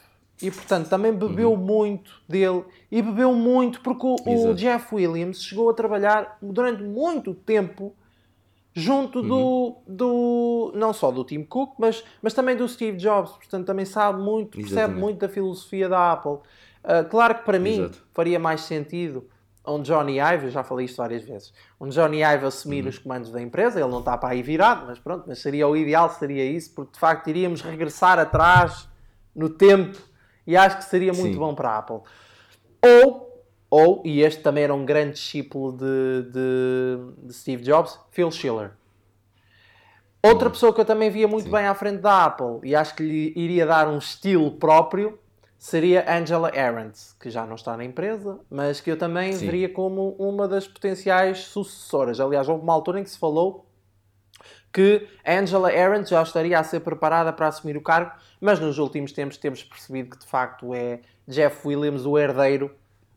E 0.43 0.51
portanto 0.51 0.89
também 0.89 1.13
bebeu 1.13 1.55
muito 1.55 2.11
dele. 2.27 2.65
E 2.91 3.03
bebeu 3.03 3.35
muito 3.35 3.83
porque 3.83 4.07
o, 4.07 4.17
o. 4.51 4.55
Jeff 4.55 4.95
Williams 4.95 5.43
chegou 5.45 5.69
a 5.69 5.75
trabalhar 5.75 6.39
durante 6.41 6.83
muito 6.83 7.35
tempo 7.35 7.95
junto 8.73 9.21
do, 9.21 9.77
do 9.87 10.73
não 10.75 10.93
só 10.95 11.11
do 11.11 11.25
Tim 11.25 11.43
Cook, 11.43 11.75
mas, 11.79 12.03
mas 12.23 12.33
também 12.33 12.57
do 12.57 12.67
Steve 12.67 12.97
Jobs. 12.97 13.33
Portanto, 13.33 13.67
também 13.67 13.85
sabe 13.85 14.23
muito, 14.23 14.53
percebe 14.57 14.73
Exatamente. 14.81 15.01
muito 15.01 15.19
da 15.19 15.29
filosofia 15.29 15.89
da 15.91 16.13
Apple. 16.13 16.39
Ah, 16.83 17.05
claro 17.05 17.37
que 17.37 17.45
para 17.45 17.59
mim 17.59 17.81
Exato. 17.81 17.99
faria 18.13 18.39
mais 18.39 18.63
sentido 18.63 19.29
um 19.67 19.83
Johnny 19.83 20.19
Ive, 20.19 20.47
eu 20.47 20.51
já 20.51 20.65
falei 20.65 20.87
isto 20.87 20.97
várias 20.97 21.23
vezes, 21.23 21.53
um 21.81 21.89
Johnny 21.89 22.23
Ive 22.23 22.47
assumir 22.47 22.87
os 22.87 22.99
comandos 22.99 23.31
da 23.31 23.41
empresa, 23.41 23.79
ele 23.79 23.91
não 23.91 24.01
está 24.01 24.17
para 24.17 24.31
aí 24.31 24.43
virado, 24.43 24.87
mas 24.87 24.99
pronto, 24.99 25.25
mas 25.29 25.39
seria 25.39 25.69
o 25.69 25.77
ideal, 25.77 26.09
seria 26.11 26.45
isso, 26.45 26.75
porque 26.75 26.95
de 26.95 26.99
facto 26.99 27.29
iríamos 27.29 27.61
regressar 27.61 28.19
atrás 28.19 28.89
no 29.35 29.49
tempo 29.49 29.99
e 30.47 30.57
acho 30.57 30.79
que 30.79 30.85
seria 30.85 31.13
muito 31.13 31.35
Sim. 31.35 31.39
bom 31.39 31.55
para 31.55 31.71
a 31.71 31.79
Apple. 31.79 32.01
Ou, 32.85 33.45
ou, 33.69 34.03
e 34.05 34.23
este 34.23 34.43
também 34.43 34.65
era 34.65 34.75
um 34.75 34.85
grande 34.85 35.13
discípulo 35.13 35.73
de, 35.73 36.31
de, 36.33 37.27
de 37.27 37.33
Steve 37.35 37.63
Jobs, 37.63 38.01
Phil 38.11 38.31
Schiller. 38.31 38.73
Outra 40.23 40.51
pessoa 40.51 40.75
que 40.75 40.81
eu 40.81 40.85
também 40.85 41.11
via 41.11 41.29
muito 41.29 41.45
Sim. 41.45 41.53
bem 41.53 41.67
à 41.67 41.75
frente 41.75 42.01
da 42.01 42.25
Apple 42.25 42.61
e 42.65 42.75
acho 42.75 42.95
que 42.95 43.03
lhe 43.03 43.33
iria 43.37 43.65
dar 43.67 43.89
um 43.89 43.99
estilo 43.99 44.51
próprio 44.53 45.19
seria 45.61 46.11
Angela 46.11 46.49
Arendt, 46.49 46.99
que 47.21 47.29
já 47.29 47.45
não 47.47 47.55
está 47.55 47.77
na 47.77 47.85
empresa, 47.85 48.41
mas 48.51 48.81
que 48.81 48.91
eu 48.91 48.97
também 48.99 49.35
Sim. 49.35 49.45
veria 49.45 49.69
como 49.69 50.17
uma 50.19 50.49
das 50.49 50.67
potenciais 50.67 51.41
sucessoras. 51.45 52.19
Aliás, 52.19 52.49
houve 52.49 52.63
uma 52.65 52.73
altura 52.73 52.99
em 52.99 53.05
que 53.05 53.11
se 53.11 53.19
falou 53.19 53.67
que 54.73 55.07
Angela 55.27 55.69
Arendt 55.69 56.09
já 56.11 56.23
estaria 56.23 56.59
a 56.59 56.65
ser 56.65 56.81
preparada 56.81 57.31
para 57.31 57.49
assumir 57.49 57.77
o 57.77 57.83
cargo, 57.83 58.13
mas 58.41 58.59
nos 58.59 58.79
últimos 58.79 59.13
tempos 59.13 59.37
temos 59.37 59.63
percebido 59.63 60.11
que 60.11 60.19
de 60.19 60.27
facto 60.27 60.73
é 60.75 61.01
Jeff 61.29 61.69
Williams 61.69 62.07
o 62.07 62.17
herdeiro 62.17 62.71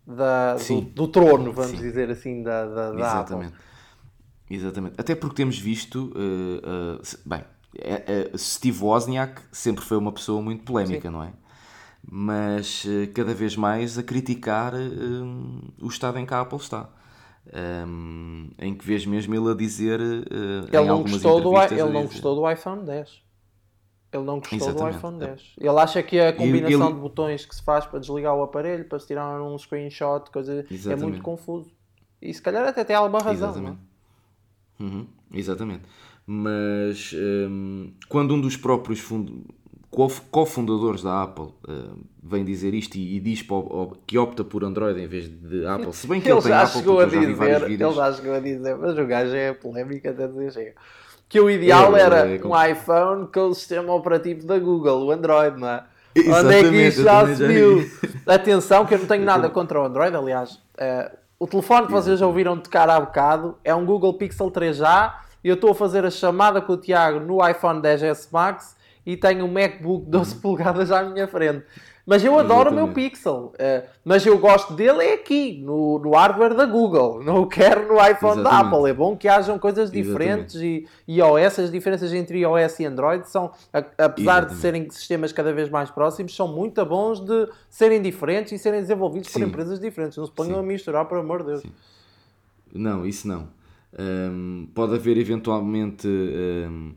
da- 0.06 0.56
do, 0.56 0.60
Sim. 0.60 0.82
do 0.94 1.08
trono, 1.08 1.54
vamos 1.54 1.72
Sim. 1.72 1.78
dizer 1.78 2.10
assim, 2.10 2.44
da, 2.44 2.66
da, 2.66 2.74
da 2.74 2.82
Apple. 2.90 3.02
Exatamente. 3.02 3.54
Exatamente. 4.50 4.96
Até 5.00 5.16
porque 5.16 5.36
temos 5.36 5.58
visto, 5.58 6.12
eh, 6.16 7.00
se- 7.04 7.18
bem, 7.26 7.44
é- 7.80 8.30
é- 8.34 8.38
Steve 8.38 8.84
Wozniak 8.84 9.42
sempre 9.52 9.84
foi 9.86 9.98
uma 9.98 10.12
pessoa 10.12 10.42
muito 10.42 10.64
polémica, 10.66 11.10
não 11.10 11.24
é? 11.24 11.32
Mas 12.10 12.86
eh, 12.88 13.08
cada 13.08 13.34
vez 13.34 13.56
mais 13.56 13.98
a 13.98 14.04
criticar 14.04 14.74
eh, 14.76 14.80
o 15.82 15.88
estado 15.88 16.18
em 16.20 16.26
que 16.26 16.34
a 16.34 16.42
Apple 16.42 16.58
está. 16.58 16.90
Um, 17.86 18.50
em 18.58 18.74
que 18.74 18.86
vês 18.86 19.06
mesmo 19.06 19.36
ele 19.36 19.52
a 19.52 19.54
dizer 19.54 20.00
eh, 20.00 20.04
em 20.72 20.78
Ele 20.78 20.88
não, 20.88 21.02
gostou 21.04 21.42
do, 21.42 21.50
ele 21.58 21.84
não 21.84 21.92
dizer- 21.92 22.04
gostou 22.08 22.36
do 22.36 22.50
iPhone 22.50 22.86
10. 22.86 23.22
Ele 24.14 24.24
não 24.24 24.40
gostou 24.40 24.60
do 24.60 24.66
Exatamente. 24.66 24.98
iPhone 24.98 25.20
10. 25.20 25.42
Ele 25.58 25.80
acha 25.80 26.04
que 26.04 26.20
a 26.20 26.32
combinação 26.34 26.86
ele- 26.88 26.94
de 26.96 27.00
botões 27.02 27.46
que 27.46 27.56
se 27.56 27.64
faz 27.64 27.86
para 27.86 28.00
desligar 28.00 28.36
o 28.36 28.44
aparelho, 28.44 28.86
para 28.86 29.00
se 29.00 29.08
tirar 29.08 29.42
um 29.42 29.58
screenshot, 29.58 30.30
coisa, 30.32 30.54
é 30.70 30.74
Exatamente. 30.74 31.04
muito 31.10 31.22
confuso. 31.22 31.72
E 32.22 32.34
se 32.34 32.42
calhar 32.42 32.66
até 32.66 32.84
tem 32.84 32.96
alguma 32.96 33.20
razão. 33.20 33.50
Exatamente. 33.50 33.80
é? 34.80 34.84
Uhum, 34.84 35.08
exatamente. 35.34 35.84
Mas 36.26 37.14
hum, 37.14 37.92
quando 38.08 38.34
um 38.36 38.40
dos 38.42 38.56
próprios 38.56 39.00
fund... 39.00 39.30
co- 39.94 40.12
cofundadores 40.32 41.02
da 41.04 41.24
Apple 41.24 41.50
hum, 41.68 42.04
vem 42.22 42.44
dizer 42.44 42.74
isto 42.74 42.96
e, 42.96 43.18
e 43.18 43.20
diz 43.20 43.46
o- 43.50 43.94
que 44.08 44.18
opta 44.18 44.44
por 44.44 44.64
Android 44.64 45.00
em 45.02 45.08
vez 45.08 45.28
de 45.30 45.66
Apple, 45.66 45.94
se 45.94 46.08
bem 46.08 46.20
que 46.20 46.28
ele, 46.28 46.36
Ele 46.36 46.42
tem 46.42 46.52
já 46.52 46.64
Apple, 46.64 46.80
chegou 46.80 47.00
a 47.00 47.06
dizer, 47.06 47.24
ele 47.72 47.94
já 47.94 48.14
chegou 48.14 48.34
a 48.34 48.40
dizer, 48.40 48.76
mas 48.78 48.98
o 48.98 49.06
gajo 49.06 49.36
é 49.36 49.54
polémico 49.54 50.08
até 50.10 50.28
dizer 50.28 50.52
chega. 50.52 50.74
Que 51.30 51.40
o 51.40 51.50
ideal 51.50 51.96
É, 51.96 52.02
era 52.02 52.28
é, 52.30 52.38
é 52.38 52.46
um 52.46 52.66
iPhone 52.72 53.28
com 53.34 53.48
o 53.48 53.54
sistema 53.56 53.94
operativo 53.94 54.46
da 54.46 54.60
Google, 54.60 55.06
o 55.08 55.12
Android, 55.12 55.60
não 55.60 55.68
é? 55.68 55.84
Onde 56.16 56.54
é 56.54 56.60
que 56.60 56.76
eu 56.76 56.92
já 56.92 57.26
se 57.26 57.48
viu? 57.48 57.80
vi. 57.80 57.92
Atenção, 58.28 58.86
que 58.86 58.94
eu 58.94 59.00
não 59.00 59.08
tenho 59.08 59.26
nada 59.26 59.50
contra 59.50 59.82
o 59.82 59.86
Android, 59.86 60.16
aliás. 60.16 60.60
eh, 60.78 61.12
o 61.40 61.48
telefone 61.48 61.88
que 61.88 61.92
vocês 61.92 62.20
já 62.20 62.28
ouviram 62.28 62.58
tocar 62.60 62.88
há 62.90 63.00
bocado 63.00 63.58
é 63.64 63.74
um 63.74 63.84
Google 63.86 64.14
Pixel 64.14 64.50
3A 64.52 65.14
e 65.44 65.50
eu 65.50 65.56
estou 65.56 65.72
a 65.72 65.76
fazer 65.76 66.06
a 66.06 66.10
chamada 66.12 66.62
com 66.62 66.74
o 66.74 66.78
Tiago 66.78 67.20
no 67.20 67.46
iPhone 67.48 67.82
10s 67.82 68.28
Max 68.32 68.76
e 69.06 69.18
tenho 69.18 69.46
um 69.46 69.52
MacBook 69.52 70.06
12 70.10 70.36
polegadas 70.36 70.92
à 70.92 71.04
minha 71.04 71.28
frente. 71.28 71.64
Mas 72.06 72.22
eu 72.22 72.38
adoro 72.38 72.70
o 72.70 72.74
meu 72.74 72.84
Exatamente. 72.84 73.12
Pixel. 73.12 73.54
eh, 73.58 73.86
mas 74.04 74.26
eu 74.26 74.38
gosto 74.38 74.74
dele 74.74 75.02
é 75.06 75.14
aqui, 75.14 75.62
no, 75.64 76.00
no 76.00 76.12
hardware 76.12 76.54
da 76.54 76.66
Google. 76.66 77.24
Não 77.24 77.44
o 77.44 77.48
quero 77.48 77.88
no 77.88 77.94
iPhone 77.96 78.44
da 78.44 78.50
Exatamente. 78.50 78.76
Apple. 78.76 78.90
É 78.90 78.94
bom 78.94 79.16
que 79.16 79.26
hajam 79.30 79.58
coisas 79.58 79.90
diferentes 79.90 80.56
e 80.56 80.86
iOS, 81.08 81.60
as 81.60 81.72
diferenças 81.72 82.14
entre 82.14 82.40
iOS 82.40 82.78
e 82.82 82.86
Android 82.86 83.30
são, 83.30 83.52
a- 83.72 83.78
apesar 83.78 84.08
de 84.08 84.22
Exatamente. 84.22 84.56
serem 84.56 84.90
sistemas 84.90 85.32
cada 85.32 85.54
vez 85.54 85.70
mais 85.70 85.90
próximos, 85.90 86.36
são 86.36 86.46
muito 86.46 86.86
bons 86.86 87.22
de 87.22 87.48
serem 87.70 88.02
diferentes 88.02 88.52
e 88.52 88.58
serem 88.58 88.82
desenvolvidos 88.82 89.30
por 89.32 89.40
Sim. 89.40 89.46
empresas 89.46 89.80
diferentes. 89.80 90.18
Não 90.18 90.26
se 90.26 90.32
ponham 90.34 90.56
Sim. 90.56 90.60
a 90.60 90.64
misturar, 90.64 91.06
por 91.06 91.18
amor 91.18 91.40
de 91.42 91.52
Deus. 91.52 91.64
Não, 92.74 93.06
isso 93.06 93.28
não. 93.30 93.48
Hum, 93.98 94.68
pode 94.76 94.94
haver 94.96 95.18
eventualmente. 95.18 96.06
hum, 96.08 96.94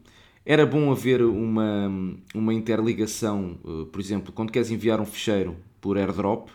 era 0.47 0.65
bom 0.65 0.91
haver 0.93 1.21
uma, 1.23 1.91
uma 2.35 2.55
interligação, 2.55 3.59
uh, 3.65 3.87
por 3.87 4.01
exemplo, 4.01 4.33
quando 4.33 4.53
queres 4.53 4.71
enviar 4.71 5.01
um 5.01 5.05
ficheiro 5.05 5.57
por 5.81 5.99
airdrop, 5.99 6.49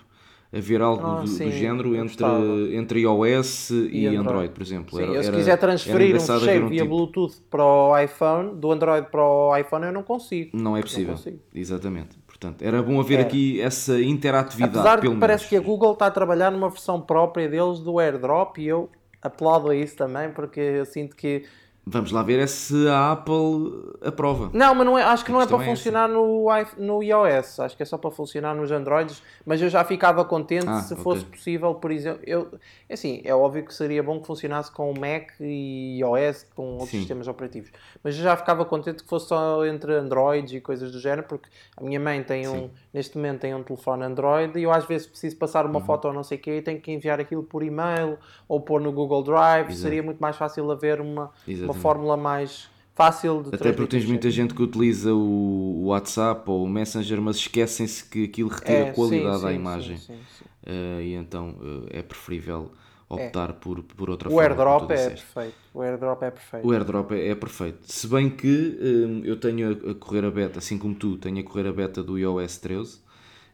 haver 0.53 0.81
algo 0.81 1.05
Ah, 1.05 1.15
do, 1.15 1.21
do 1.21 1.27
sim, 1.27 1.49
género 1.51 1.89
eu 1.89 1.95
entre, 2.03 2.07
gostava. 2.23 2.43
entre 2.73 2.99
iOS 3.01 3.69
e, 3.69 4.05
Android. 4.07 4.17
Android. 4.17 4.53
por 4.53 4.61
exemplo. 4.63 4.97
Sim, 4.97 5.03
Era- 5.03 5.11
eu 5.13 5.21
se 5.23 5.27
era- 5.29 5.37
quiser 5.37 5.51
era 5.51 5.59
transferir 5.61 6.15
um 6.15 6.19
ficheiro 6.19 6.65
um 6.65 6.69
via 6.69 6.81
tipo- 6.83 6.95
Bluetooth 6.95 7.35
para 7.49 7.63
o 7.63 7.97
iPhone, 7.99 8.55
do 8.55 8.71
Android 8.71 9.07
para 9.09 9.23
o 9.23 9.55
iPhone, 9.57 9.85
eu 9.85 9.93
não 9.93 10.03
consigo. 10.03 10.51
Não 10.57 10.75
é 10.75 10.81
possível. 10.81 11.13
consigo. 11.13 11.39
Exatamente. 11.53 12.17
Portanto, 12.27 12.61
era 12.63 12.81
bom 12.81 12.99
haver 12.99 13.19
É. 13.19 13.21
aqui 13.21 13.61
essa 13.61 14.01
interatividade. 14.01 14.77
Apesar 14.77 14.99
de 14.99 15.09
que 15.09 15.15
parece 15.17 15.43
menos. 15.43 15.49
que 15.49 15.55
a 15.55 15.59
Google 15.61 15.93
está 15.93 16.07
a 16.07 16.11
trabalhar 16.11 16.49
numa 16.51 16.69
versão 16.69 16.99
própria 16.99 17.47
deles 17.47 17.79
do 17.79 17.99
AirDrop 17.99 18.57
e 18.59 18.67
eu 18.67 18.89
aplaudo 19.21 19.69
a 19.69 19.75
isso 19.75 19.95
também 19.95 20.31
porque 20.31 20.59
eu 20.59 20.85
sinto 20.85 21.15
que 21.15 21.43
Vamos 21.83 22.11
lá 22.11 22.21
ver 22.21 22.37
é 22.39 22.45
se 22.45 22.87
a 22.87 23.13
Apple 23.13 23.95
aprova. 24.05 24.51
Não, 24.53 24.75
mas 24.75 24.85
não 24.85 24.97
é, 24.99 25.03
acho 25.03 25.25
que 25.25 25.31
A 25.31 25.33
não 25.33 25.41
é 25.41 25.47
para 25.47 25.63
é 25.63 25.65
funcionar 25.65 26.07
no, 26.07 26.45
no 26.77 27.01
iOS, 27.01 27.59
acho 27.59 27.75
que 27.75 27.81
é 27.81 27.85
só 27.87 27.97
para 27.97 28.11
funcionar 28.11 28.53
nos 28.53 28.71
Androids, 28.71 29.21
mas 29.43 29.59
eu 29.63 29.67
já 29.67 29.83
ficava 29.83 30.23
contente 30.23 30.69
Ah, 30.69 30.79
se 30.81 30.93
ok. 30.93 31.03
fosse 31.03 31.25
possível, 31.25 31.73
por 31.73 31.91
exemplo, 31.91 32.21
eu, 32.23 32.51
é 32.87 32.93
assim, 32.93 33.21
é 33.25 33.33
óbvio 33.33 33.65
que 33.65 33.73
seria 33.73 34.03
bom 34.03 34.19
que 34.21 34.27
funcionasse 34.27 34.71
com 34.71 34.91
o 34.91 34.93
Mac 34.99 35.31
e 35.39 35.97
iOS, 35.99 36.45
com 36.55 36.73
outros 36.73 36.91
Sim. 36.91 36.97
sistemas 36.99 37.27
operativos, 37.27 37.71
mas 38.03 38.15
eu 38.15 38.21
já 38.23 38.37
ficava 38.37 38.63
contente 38.63 39.01
que 39.01 39.09
fosse 39.09 39.29
só 39.29 39.65
entre 39.65 39.91
Androids 39.95 40.53
e 40.53 40.61
coisas 40.61 40.91
do 40.91 40.99
género, 40.99 41.23
porque 41.27 41.49
a 41.75 41.83
minha 41.83 41.99
mãe 41.99 42.21
tem 42.23 42.47
um, 42.47 42.69
neste 42.93 43.17
momento 43.17 43.39
tem 43.41 43.55
um 43.55 43.63
telefone 43.63 44.03
Android 44.03 44.57
e 44.59 44.63
eu 44.63 44.71
às 44.71 44.85
vezes 44.85 45.07
preciso 45.07 45.35
passar 45.37 45.65
Uhum. 45.65 45.71
uma 45.71 45.81
foto 45.81 46.05
ou 46.07 46.13
não 46.13 46.23
sei 46.23 46.37
o 46.37 46.41
quê 46.41 46.57
e 46.57 46.61
tenho 46.61 46.79
que 46.79 46.91
enviar 46.91 47.19
aquilo 47.19 47.41
por 47.41 47.63
e-mail 47.63 48.19
ou 48.47 48.61
pôr 48.61 48.79
no 48.79 48.91
Google 48.91 49.23
Drive, 49.23 49.69
Exato. 49.69 49.81
seria 49.81 50.03
muito 50.03 50.19
mais 50.19 50.35
fácil 50.35 50.69
haver 50.71 51.01
uma, 51.01 51.31
uma 51.73 51.81
fórmula 51.81 52.17
mais 52.17 52.69
fácil 52.95 53.43
de 53.43 53.55
Até 53.55 53.71
porque 53.71 53.97
tens 53.97 54.05
muita 54.05 54.29
gente 54.29 54.53
que 54.53 54.61
utiliza 54.61 55.13
o 55.13 55.85
WhatsApp 55.85 56.49
ou 56.49 56.63
o 56.63 56.69
Messenger, 56.69 57.21
mas 57.21 57.37
esquecem-se 57.37 58.03
que 58.05 58.25
aquilo 58.25 58.49
retira 58.49 58.85
É, 58.85 58.91
qualidade 58.93 59.39
sim, 59.41 59.47
à 59.47 59.49
sim, 59.49 59.55
imagem. 59.55 59.97
sim. 59.97 60.19
Eh, 60.65 61.01
e 61.03 61.13
então 61.15 61.55
eh, 61.91 61.99
é 61.99 62.03
preferível 62.03 62.71
optar 63.09 63.53
por, 63.53 63.83
por 63.83 64.09
outra 64.09 64.29
O 64.29 64.39
forma. 64.39 64.41
airdrop 64.41 64.91
é 64.91 65.09
perfeito. 65.09 65.55
O 65.73 65.81
airdrop 65.81 66.23
é 66.23 66.31
perfeito. 66.31 66.65
O 66.67 66.71
airdrop 66.71 67.11
é, 67.11 67.29
é 67.29 67.35
perfeito. 67.35 67.79
Se 67.91 68.07
bem 68.07 68.29
que 68.29 68.77
hum, 68.81 69.21
eu 69.25 69.37
tenho 69.39 69.91
a, 69.91 69.95
correr 69.95 70.25
a 70.25 70.31
beta, 70.31 70.59
assim 70.59 70.77
como 70.77 70.95
tu, 70.95 71.17
tenho 71.17 71.39
a 71.39 71.43
correr 71.43 71.67
a 71.67 71.73
beta 71.73 72.03
do 72.03 72.17
iOS 72.17 72.57
13 72.57 72.99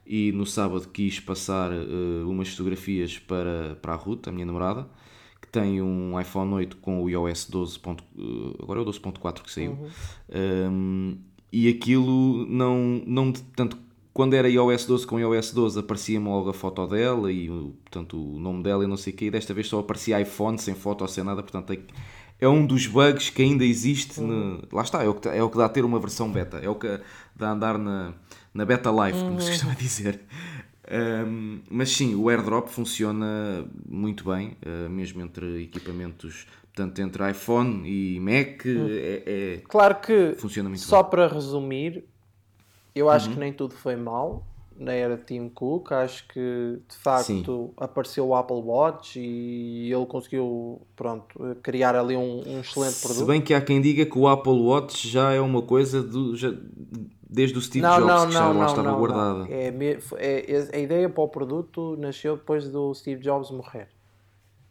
e 0.05 0.31
no 0.31 0.45
sábado 0.45 0.87
quis 0.89 1.19
passar 1.19 1.71
eh, 1.71 2.23
umas 2.25 2.49
fotografias 2.49 3.17
para, 3.19 3.77
para 3.81 3.93
a 3.93 3.95
Ruth, 3.95 4.27
a 4.27 4.31
minha 4.31 4.45
namorada, 4.45 4.87
que 5.47 5.51
tem 5.59 5.81
um 5.81 6.19
iPhone 6.19 6.53
8 6.53 6.77
com 6.77 7.01
o 7.03 7.09
iOS 7.09 7.45
12. 7.49 7.79
ponto- 7.79 8.03
eh, 8.17 8.61
agora 8.61 8.79
é 8.79 8.83
o 8.83 8.85
12.4 8.85 9.41
que 9.43 9.51
saiu. 9.51 9.77
Hum, 10.33 11.17
e 11.51 11.69
aquilo 11.69 12.45
não, 12.47 13.01
não. 13.05 13.31
Portanto, 13.31 13.77
quando 14.13 14.33
era 14.33 14.49
iOS 14.49 14.85
12 14.85 15.07
com 15.07 15.19
iOS 15.19 15.51
12 15.53 15.79
aparecia-me 15.79 16.27
logo 16.27 16.49
a 16.49 16.53
foto 16.53 16.85
dela 16.87 17.31
e 17.31 17.49
o- 17.49 17.73
portanto, 17.85 18.17
o 18.17 18.39
nome 18.39 18.61
dela 18.63 18.83
e 18.83 18.87
não 18.87 18.97
sei 18.97 19.13
o 19.13 19.15
quê, 19.15 19.25
e 19.25 19.31
desta 19.31 19.53
vez 19.53 19.67
só 19.67 19.79
aparecia 19.79 20.19
iPhone 20.19 20.57
sem 20.59 20.75
foto 20.75 21.01
ou 21.03 21.07
sem 21.07 21.23
nada, 21.23 21.41
portanto 21.41 21.71
é, 21.71 21.79
é 22.39 22.47
um 22.49 22.65
dos 22.65 22.85
bugs 22.87 23.29
que 23.29 23.41
ainda 23.41 23.63
existe. 23.63 24.19
no- 24.19 24.61
lá 24.71 24.81
está, 24.81 25.03
é 25.03 25.07
o, 25.07 25.13
que, 25.13 25.27
é 25.29 25.41
o 25.41 25.49
que 25.49 25.57
dá 25.57 25.65
a 25.65 25.69
ter 25.69 25.85
uma 25.85 25.99
versão 25.99 26.29
beta, 26.31 26.57
é 26.57 26.69
o 26.69 26.75
que 26.75 26.99
dá 27.35 27.49
a 27.49 27.51
andar 27.53 27.77
na, 27.77 28.13
na 28.53 28.65
beta 28.65 28.91
live, 28.91 29.17
como 29.19 29.39
se 29.39 29.51
costuma 29.51 29.73
dizer. 29.75 30.19
Um, 30.89 31.59
mas 31.69 31.89
sim, 31.89 32.15
o 32.15 32.29
airdrop 32.29 32.69
funciona 32.69 33.65
muito 33.87 34.23
bem, 34.29 34.55
uh, 34.65 34.89
mesmo 34.89 35.21
entre 35.21 35.63
equipamentos, 35.63 36.47
portanto, 36.73 36.99
entre 36.99 37.29
iPhone 37.31 37.83
e 37.85 38.19
Mac, 38.21 38.65
é- 38.65 39.23
é, 39.25 39.61
Claro 39.67 39.95
que, 39.99 40.35
funciona 40.37 40.69
muito 40.69 40.81
só 40.81 40.97
bem. 40.97 41.03
Uhum. 41.03 41.09
para 41.09 41.27
resumir, 41.27 42.03
eu 42.95 43.09
acho 43.09 43.29
que 43.31 43.37
nem 43.37 43.51
tudo 43.51 43.73
foi 43.75 43.95
mal 43.97 44.47
na 44.79 44.93
era 44.93 45.17
Tim 45.17 45.49
Cook. 45.49 45.91
Acho 45.91 46.25
que, 46.27 46.79
de 46.87 46.95
facto, 46.95 47.25
Sim. 47.67 47.73
apareceu 47.77 48.27
o 48.27 48.35
Apple 48.35 48.61
Watch 48.61 49.19
e 49.19 49.91
ele 49.91 50.05
conseguiu, 50.05 50.81
pronto, 50.95 51.57
criar 51.63 51.95
ali 51.95 52.15
um, 52.15 52.43
um 52.47 52.59
excelente 52.61 52.93
Se 52.93 53.07
produto. 53.07 53.25
bem 53.27 53.41
que 53.41 53.53
há 53.53 53.59
quem 53.61 53.81
diga 53.81 54.05
que 54.05 54.17
o 54.17 54.27
Apple 54.27 54.53
Watch 54.53 55.07
já 55.09 55.33
é 55.33 55.41
uma 55.41 55.61
coisa 55.63 56.01
do, 56.01 56.35
já- 56.35 56.53
desde 57.29 57.57
o 57.57 57.61
Steve 57.61 57.81
Não, 57.85 57.97
Jobs, 57.97 58.07
não, 58.07 58.27
que 58.27 58.33
já 58.33 58.39
não, 58.53 58.59
lá 58.59 58.65
estava 58.67 58.91
guardada. 58.93 59.47
É, 59.49 59.67
é- 60.17 60.51
é- 60.51 60.69
a 60.75 60.79
ideia 60.79 61.09
para 61.09 61.23
o 61.23 61.27
produto 61.27 61.95
nasceu 61.97 62.37
depois 62.37 62.69
do 62.69 62.93
Steve 62.93 63.21
Jobs 63.21 63.51
morrer. 63.51 63.89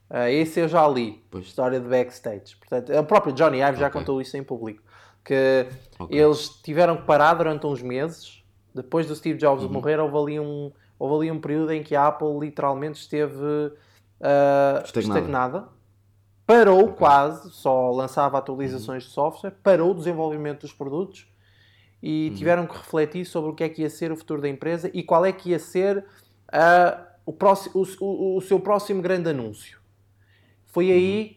Ah, 0.08 0.30
esse 0.30 0.60
eu 0.60 0.68
já 0.68 0.86
li, 0.88 1.22
Pois. 1.30 1.44
história 1.46 1.80
de 1.80 1.88
backstage. 1.88 2.56
Portanto, 2.56 2.92
o 2.92 3.04
próprio 3.04 3.32
Johnny 3.34 3.58
Ive 3.60 3.78
já 3.78 3.88
Ok. 3.88 4.00
contou 4.00 4.20
isso 4.20 4.36
em 4.36 4.42
público. 4.42 4.82
Que 5.24 5.66
Ok. 5.98 6.16
eles 6.16 6.48
tiveram 6.62 6.96
que 6.96 7.02
parar 7.02 7.34
durante 7.34 7.66
uns 7.66 7.82
meses. 7.82 8.42
Depois 8.72 9.06
do 9.06 9.14
Steve 9.16 9.38
Jobs 9.38 9.64
Uhum. 9.64 9.72
morrer, 9.72 9.98
houve 9.98 10.16
ali, 10.16 10.40
um, 10.40 10.70
houve 10.98 11.14
ali 11.26 11.30
um 11.36 11.40
período 11.40 11.72
em 11.72 11.82
que 11.82 11.96
a 11.96 12.06
Apple 12.06 12.38
literalmente 12.38 13.00
esteve 13.00 13.72
ah, 14.20 14.80
Estagnada. 14.84 15.18
estagnada. 15.20 15.68
Parou 16.46 16.92
quase, 16.92 17.50
só 17.50 17.90
lançava 17.90 18.38
atualizações 18.38 19.02
de 19.02 19.10
software, 19.10 19.52
parou 19.64 19.90
o 19.90 19.94
desenvolvimento 19.94 20.60
dos 20.60 20.72
produtos 20.72 21.26
e 22.08 22.30
tiveram 22.36 22.66
que 22.68 22.76
refletir 22.76 23.24
sobre 23.24 23.50
o 23.50 23.54
que 23.54 23.64
é 23.64 23.68
que 23.68 23.82
ia 23.82 23.90
ser 23.90 24.12
o 24.12 24.16
futuro 24.16 24.40
da 24.40 24.48
empresa 24.48 24.88
e 24.94 25.02
qual 25.02 25.26
é 25.26 25.32
que 25.32 25.50
ia 25.50 25.58
ser 25.58 26.04
ah, 26.52 27.04
o, 27.24 27.32
próximo, 27.32 27.84
o, 28.00 28.36
o- 28.36 28.40
seu 28.40 28.60
próximo 28.60 29.02
grande 29.02 29.28
anúncio. 29.30 29.80
Foi 30.66 30.92
aí 30.92 31.36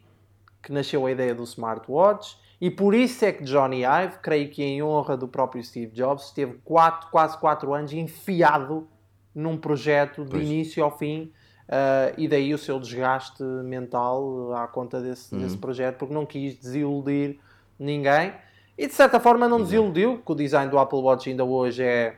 que 0.61 0.71
nasceu 0.71 1.05
a 1.07 1.11
ideia 1.11 1.33
do 1.33 1.43
smartwatch 1.43 2.37
e 2.61 2.69
por 2.69 2.93
isso 2.93 3.25
é 3.25 3.31
que 3.31 3.43
Johnny 3.43 3.81
Ive, 3.83 4.19
creio 4.21 4.49
que 4.51 4.61
em 4.61 4.83
honra 4.83 5.17
do 5.17 5.27
próprio 5.27 5.63
Steve 5.63 5.91
Jobs, 5.91 6.25
esteve 6.25 6.59
quatro, 6.63 7.09
quase 7.09 7.35
4 7.39 7.73
anos 7.73 7.91
enfiado 7.91 8.87
num 9.33 9.57
projeto 9.57 10.23
de 10.23 10.31
Pois. 10.31 10.43
início 10.43 10.83
ao 10.83 10.95
fim 10.95 11.31
ah, 11.67 12.13
e 12.15 12.27
daí 12.27 12.53
o 12.53 12.57
seu 12.59 12.79
desgaste 12.79 13.41
mental 13.43 14.53
à 14.53 14.67
conta 14.67 15.01
desse, 15.01 15.33
Uhum. 15.33 15.41
desse 15.41 15.57
projeto, 15.57 15.97
porque 15.97 16.13
não 16.13 16.25
quis 16.27 16.55
desiludir 16.59 17.39
ninguém 17.79 18.33
e 18.81 18.87
de 18.87 18.93
certa 18.93 19.19
forma 19.19 19.47
não 19.47 19.61
desiludiu, 19.61 20.21
que 20.25 20.31
o 20.31 20.35
design 20.35 20.71
do 20.71 20.79
Apple 20.79 20.99
Watch 20.99 21.29
ainda 21.29 21.43
hoje 21.43 21.83
é, 21.83 22.15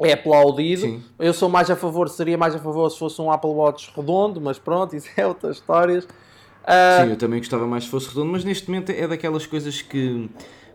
é 0.00 0.12
aplaudido. 0.12 0.82
Sim. 0.82 1.02
Eu 1.18 1.34
sou 1.34 1.48
mais 1.48 1.68
a 1.70 1.76
favor, 1.76 2.08
seria 2.08 2.38
mais 2.38 2.54
a 2.54 2.58
favor 2.58 2.88
se 2.90 2.98
fosse 2.98 3.20
um 3.20 3.30
Apple 3.32 3.50
Watch 3.50 3.92
redondo, 3.96 4.40
mas 4.40 4.58
pronto, 4.58 4.94
isso 4.96 5.08
é 5.16 5.26
outras 5.26 5.56
histórias. 5.56 6.06
Ah, 6.64 7.00
Sim, 7.02 7.10
eu 7.10 7.16
também 7.16 7.40
gostava 7.40 7.66
mais 7.66 7.84
se 7.84 7.90
fosse 7.90 8.08
redondo, 8.08 8.30
mas 8.30 8.44
neste 8.44 8.70
momento 8.70 8.90
é 8.90 9.08
daquelas 9.08 9.44
coisas 9.44 9.82
que 9.82 10.30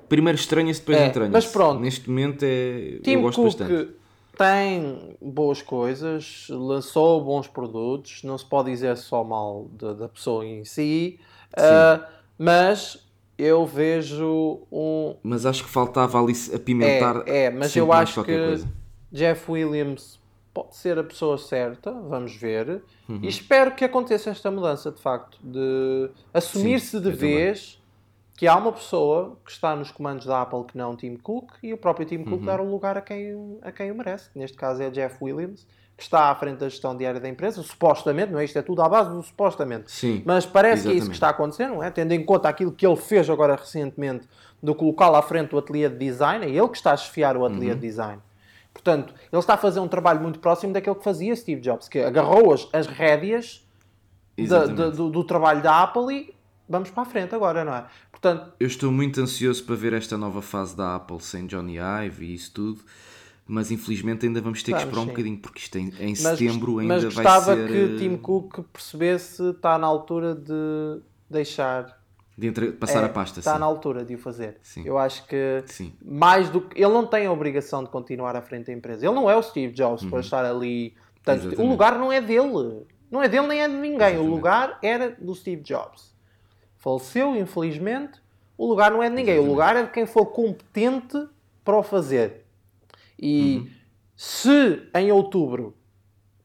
primeiro 0.09 0.37
estranha-se, 0.37 0.81
depois 0.81 0.97
É, 0.97 1.05
entranha-se. 1.07 1.31
mas 1.33 1.45
pronto. 1.45 1.79
Neste 1.79 2.09
momento 2.09 2.43
é. 2.43 2.99
Tim 3.03 3.11
eu 3.13 3.21
gosto 3.21 3.41
Cook 3.41 3.57
bastante. 3.57 3.89
tem 4.37 5.15
boas 5.21 5.61
coisas, 5.61 6.47
lançou 6.49 7.23
bons 7.23 7.47
produtos, 7.47 8.21
não 8.23 8.37
se 8.37 8.45
pode 8.45 8.69
dizer 8.71 8.97
só 8.97 9.23
mal 9.23 9.67
da, 9.71 9.93
da 9.93 10.09
pessoa 10.09 10.45
em 10.45 10.65
si, 10.65 11.19
ah, 11.55 12.05
mas 12.37 13.06
eu 13.37 13.65
vejo 13.65 14.61
um. 14.71 15.15
Mas 15.21 15.45
acho 15.45 15.63
que 15.63 15.69
faltava 15.69 16.19
ali 16.19 16.33
apimentar. 16.53 17.27
É, 17.27 17.45
é 17.45 17.49
mas 17.49 17.75
eu 17.75 17.91
acho 17.93 18.23
que 18.23 18.35
coisa. 18.35 18.67
Jeff 19.11 19.51
Williams 19.51 20.19
pode 20.53 20.75
ser 20.75 20.97
a 20.97 21.03
pessoa 21.03 21.37
certa, 21.37 21.91
vamos 21.91 22.35
ver. 22.35 22.81
Uhum. 23.07 23.19
E 23.21 23.27
espero 23.27 23.71
que 23.75 23.85
aconteça 23.85 24.29
esta 24.31 24.49
mudança, 24.49 24.91
de 24.91 24.99
facto, 24.99 25.37
de 25.41 26.09
assumir-se 26.33 26.99
de 26.99 27.09
eu 27.09 27.13
também. 27.13 27.35
vez 27.35 27.81
que 28.35 28.47
há 28.47 28.55
uma 28.55 28.71
pessoa 28.71 29.37
que 29.43 29.51
está 29.51 29.75
nos 29.75 29.91
comandos 29.91 30.25
da 30.25 30.41
Apple 30.41 30.63
que 30.65 30.77
não 30.77 30.93
o 30.93 30.95
Tim 30.95 31.15
Cook 31.15 31.53
e 31.61 31.73
o 31.73 31.77
próprio 31.77 32.05
Tim 32.05 32.17
Uhum. 32.17 32.25
Cook 32.25 32.43
dar 32.43 32.59
o 32.59 32.69
lugar 32.69 32.97
a 32.97 33.01
quem, 33.01 33.59
a 33.61 33.71
quem 33.71 33.91
o 33.91 33.95
merece. 33.95 34.29
Neste 34.35 34.57
caso 34.57 34.81
é 34.81 34.89
Jeff 34.89 35.17
Williams, 35.23 35.65
está 36.03 36.29
à 36.29 36.35
frente 36.35 36.59
da 36.59 36.69
gestão 36.69 36.95
diária 36.95 37.19
da 37.19 37.27
empresa, 37.27 37.61
supostamente, 37.63 38.31
não 38.31 38.39
é? 38.39 38.45
Isto 38.45 38.59
é 38.59 38.61
tudo 38.61 38.81
à 38.81 38.89
base 38.89 39.09
do 39.09 39.21
supostamente. 39.23 39.91
Sim. 39.91 40.21
Mas 40.25 40.45
parece 40.45 40.83
que 40.83 40.89
é 40.89 40.91
isso 40.91 40.97
exatamente. 40.97 41.09
que 41.09 41.15
está 41.15 41.27
a 41.27 41.31
acontecer, 41.31 41.67
não 41.67 41.83
é? 41.83 41.89
Tendo 41.89 42.11
em 42.11 42.23
conta 42.23 42.47
aquilo 42.49 42.71
que 42.71 42.85
ele 42.85 42.95
fez 42.97 43.29
agora 43.29 43.55
recentemente 43.55 44.27
do 44.61 44.73
colocá-lo 44.75 45.15
à 45.15 45.21
frente 45.21 45.49
do 45.51 45.57
ateliê 45.57 45.89
de 45.89 45.97
design, 45.97 46.45
é 46.45 46.49
ele 46.49 46.67
que 46.69 46.77
está 46.77 46.91
a 46.93 46.97
chefiar 46.97 47.35
o 47.37 47.45
ateliê 47.45 47.69
Uhum. 47.71 47.75
de 47.79 47.81
design. 47.87 48.21
Portanto, 48.73 49.13
ele 49.31 49.39
está 49.39 49.55
a 49.55 49.57
fazer 49.57 49.79
um 49.79 49.87
trabalho 49.87 50.19
muito 50.21 50.37
próximo 50.39 50.71
daquele 50.71 50.95
que 50.95 51.03
fazia 51.03 51.35
Steve 51.35 51.61
Jobs, 51.61 51.87
que 51.89 51.99
agarrou 51.99 52.53
as, 52.53 52.67
as 52.71 52.85
rédeas 52.85 53.65
Exatamente. 54.37 54.95
do, 54.97 55.09
do 55.09 55.23
trabalho 55.23 55.61
da 55.61 55.81
Apple 55.81 56.13
e 56.15 56.35
vamos 56.69 56.91
para 56.91 57.03
a 57.03 57.05
frente 57.05 57.33
agora, 57.33 57.65
não 57.65 57.73
é? 57.73 57.85
Portanto, 58.11 58.51
Eu 58.59 58.67
estou 58.67 58.91
muito 58.91 59.19
ansioso 59.19 59.63
para 59.63 59.75
ver 59.75 59.93
esta 59.93 60.17
nova 60.17 60.41
fase 60.41 60.75
da 60.77 60.95
Apple 60.95 61.19
sem 61.21 61.47
Johnny 61.47 61.77
Ive 62.05 62.25
e 62.25 62.33
isso 62.35 62.51
tudo, 62.53 62.81
mas 63.47 63.71
infelizmente 63.71 64.25
ainda 64.25 64.41
vamos 64.41 64.61
ter 64.61 64.73
que 64.73 64.79
esperar 64.79 64.99
um 64.99 65.03
sim. 65.03 65.09
bocadinho, 65.09 65.37
porque 65.39 65.59
isto 65.59 65.77
em, 65.77 65.89
em 65.99 66.09
mas, 66.09 66.19
setembro 66.19 66.79
ainda 66.79 66.93
mas 66.95 67.03
vai 67.03 67.23
gostava 67.23 67.55
ser. 67.55 67.67
que 67.67 67.95
eh, 67.95 67.97
Tim 67.97 68.17
Cook 68.17 68.59
percebesse 68.73 69.37
se 69.37 69.49
está 69.51 69.77
na 69.77 69.87
altura 69.87 70.35
de 70.35 71.01
deixar 71.29 71.97
de 72.37 72.45
entre- 72.47 72.71
passar 72.73 73.01
É, 73.01 73.05
a 73.05 73.09
pasta, 73.09 73.39
Está 73.39 73.53
sim. 73.53 73.59
na 73.59 73.65
altura 73.65 74.05
de 74.05 74.13
o 74.13 74.17
fazer. 74.19 74.57
Sim. 74.61 74.83
Eu 74.85 74.97
acho 74.99 75.25
que 75.25 75.63
Sim. 75.65 75.91
mais 76.05 76.49
do 76.51 76.61
que. 76.61 76.79
Ele 76.79 76.93
não 76.93 77.05
tem 77.07 77.25
a 77.25 77.31
obrigação 77.31 77.83
de 77.83 77.89
continuar 77.89 78.35
à 78.35 78.41
frente 78.43 78.67
da 78.67 78.73
empresa. 78.73 79.03
Ele 79.05 79.15
não 79.15 79.27
é 79.29 79.35
o 79.35 79.41
Steve 79.41 79.73
Jobs 79.73 80.05
para 80.05 80.19
estar 80.19 80.45
ali. 80.45 80.93
Portanto, 81.15 81.43
o 81.45 81.47
Exatamente. 81.47 81.69
lugar 81.71 81.97
não 81.97 82.13
é 82.13 82.21
dele. 82.21 82.85
Não 83.09 83.23
é 83.23 83.27
dele 83.27 83.47
nem 83.47 83.61
é 83.63 83.67
de 83.67 83.73
ninguém. 83.73 83.91
O 83.91 83.97
Exatamente. 83.97 84.29
lugar 84.29 84.79
era 84.83 85.09
do 85.19 85.33
Steve 85.33 85.63
Jobs. 85.63 86.13
Faleceu, 86.77 87.35
infelizmente. 87.35 88.19
O 88.57 88.67
lugar 88.67 88.91
não 88.91 89.01
é 89.01 89.09
de 89.09 89.15
ninguém. 89.15 89.39
O 89.39 89.45
lugar 89.45 89.75
é 89.75 89.83
de 89.83 89.89
quem 89.91 90.05
for 90.05 90.27
competente 90.27 91.17
para 91.63 91.75
o 91.77 91.81
fazer. 91.83 92.45
E 93.19 93.69
se 94.15 94.83
em 94.95 95.11
outubro 95.11 95.75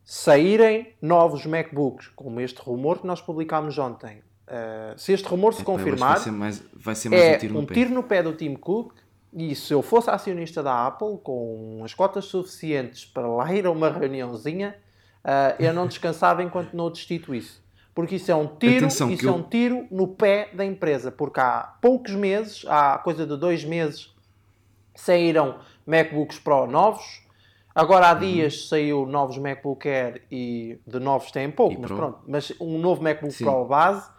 saírem 0.04 0.94
novos 1.00 1.46
MacBooks, 1.46 2.08
como 2.16 2.40
este 2.40 2.60
rumor 2.60 2.98
que 3.00 3.06
nós 3.06 3.20
publicámos 3.20 3.78
ontem, 3.78 4.22
eh, 4.46 4.94
se 4.96 5.12
este 5.12 5.26
rumor 5.28 5.52
se 5.52 5.58
acho 5.62 5.64
que 5.66 5.70
confirmar, 5.72 6.14
Vai 6.14 6.20
ser 6.20 6.30
mais, 6.32 6.62
vai 6.74 6.94
ser 6.94 7.08
mais 7.08 7.22
é 7.22 7.36
um 7.36 7.38
tiro 7.38 7.56
um 7.56 7.60
no 7.60 7.66
pé. 7.66 7.74
tiro 7.74 7.90
no 7.94 8.02
pé 8.02 8.22
do 8.22 8.32
Tim 8.32 8.54
Cook. 8.54 8.94
E 9.34 9.54
se 9.54 9.72
eu 9.72 9.80
fosse 9.80 10.10
acionista 10.10 10.62
da 10.62 10.86
Apple, 10.86 11.16
com 11.22 11.80
as 11.84 11.94
cotas 11.94 12.26
suficientes 12.26 13.06
para 13.06 13.26
lá 13.26 13.50
ir 13.54 13.64
a 13.64 13.70
uma 13.70 13.88
reuniãozinha, 13.90 14.76
ah, 15.24 15.54
eu 15.58 15.72
não 15.72 15.86
descansava 15.86 16.42
enquanto 16.42 16.74
não 16.74 16.90
destituísse. 16.90 17.62
porque 17.94 18.16
isso 18.16 18.30
é 18.30 18.34
um 18.34 18.46
tiro, 18.46 18.86
Atenção, 18.86 19.10
isso 19.10 19.26
é 19.26 19.28
eu- 19.30 19.34
um 19.34 19.42
tiro 19.42 19.86
no 19.90 20.08
pé 20.08 20.48
da 20.54 20.64
empresa, 20.64 21.10
porque 21.12 21.38
há 21.40 21.74
poucos 21.80 22.14
meses, 22.14 22.64
há 22.66 22.96
coisa 22.98 23.26
de 23.26 23.36
dois 23.36 23.64
meses, 23.66 24.14
saíram 24.94 25.56
MacBooks 25.86 26.38
Pro 26.38 26.66
novos. 26.66 27.22
Agora 27.74 28.06
Uhum. 28.06 28.10
há 28.12 28.14
dias 28.14 28.68
saiu 28.68 29.06
novos 29.06 29.38
MacBook 29.38 29.88
Air 29.88 30.22
e 30.30 30.78
de 30.86 30.98
novos 31.00 31.30
têm 31.30 31.50
pouco, 31.50 31.74
E 31.74 31.78
mas 31.78 31.86
Pro. 31.88 31.96
pronto. 31.96 32.18
Mas 32.28 32.52
um 32.60 32.78
novo 32.78 33.02
MacBook 33.02 33.32
Sim. 33.32 33.44
Pro 33.44 33.64
base 33.64 34.10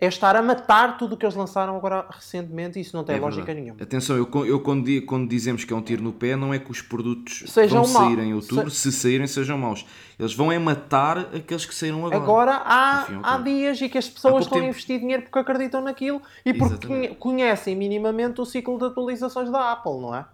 é 0.00 0.06
estar 0.06 0.34
a 0.36 0.42
matar 0.42 0.96
tudo 0.96 1.14
o 1.14 1.16
que 1.16 1.24
eles 1.24 1.34
lançaram 1.36 1.76
agora 1.76 2.06
recentemente 2.10 2.76
e 2.78 2.82
isso 2.82 2.96
não 2.96 3.02
tem 3.04 3.16
É 3.16 3.20
lógica 3.20 3.44
verdade. 3.46 3.60
nenhuma. 3.64 3.82
Atenção, 3.82 4.16
eu, 4.16 4.28
eu 4.46 4.60
quando, 4.60 4.86
quando 5.06 5.28
dizemos 5.28 5.64
que 5.64 5.72
é 5.72 5.76
um 5.76 5.80
tiro 5.82 6.02
no 6.02 6.12
pé, 6.12 6.34
não 6.36 6.52
é 6.54 6.58
que 6.58 6.70
os 6.72 6.80
produtos 6.82 7.44
Sejam 7.48 7.82
vão 7.82 7.92
sair 7.92 8.18
em 8.20 8.34
outubro, 8.34 8.68
se 8.70 8.90
saírem 8.92 9.26
sejam 9.28 9.56
maus. 9.58 9.84
Eles 10.18 10.34
vão 10.34 10.50
é 10.52 10.58
matar 10.58 11.18
aqueles 11.34 11.66
que 11.66 11.74
saíram 11.74 11.98
agora. 12.04 12.16
Agora 12.16 12.52
há, 12.64 13.00
Ao 13.00 13.06
fim 13.06 13.12
e 13.12 13.16
ao 13.16 13.24
há 13.24 13.38
dias 13.38 13.80
e 13.80 13.88
que 13.88 13.98
as 13.98 14.08
pessoas 14.08 14.44
estão 14.44 14.58
a 14.58 14.60
tempo. 14.60 14.70
investir 14.70 14.98
dinheiro 15.00 15.22
porque 15.22 15.38
acreditam 15.38 15.80
naquilo 15.82 16.20
e 16.44 16.52
porque 16.52 16.74
Exatamente. 16.74 16.86
conhe- 16.86 17.14
conhecem 17.16 17.76
minimamente 17.76 18.40
o 18.40 18.44
ciclo 18.44 18.76
de 18.78 18.84
atualizações 18.86 19.50
da 19.50 19.72
Apple, 19.72 20.00
não 20.00 20.14
é? 20.14 20.24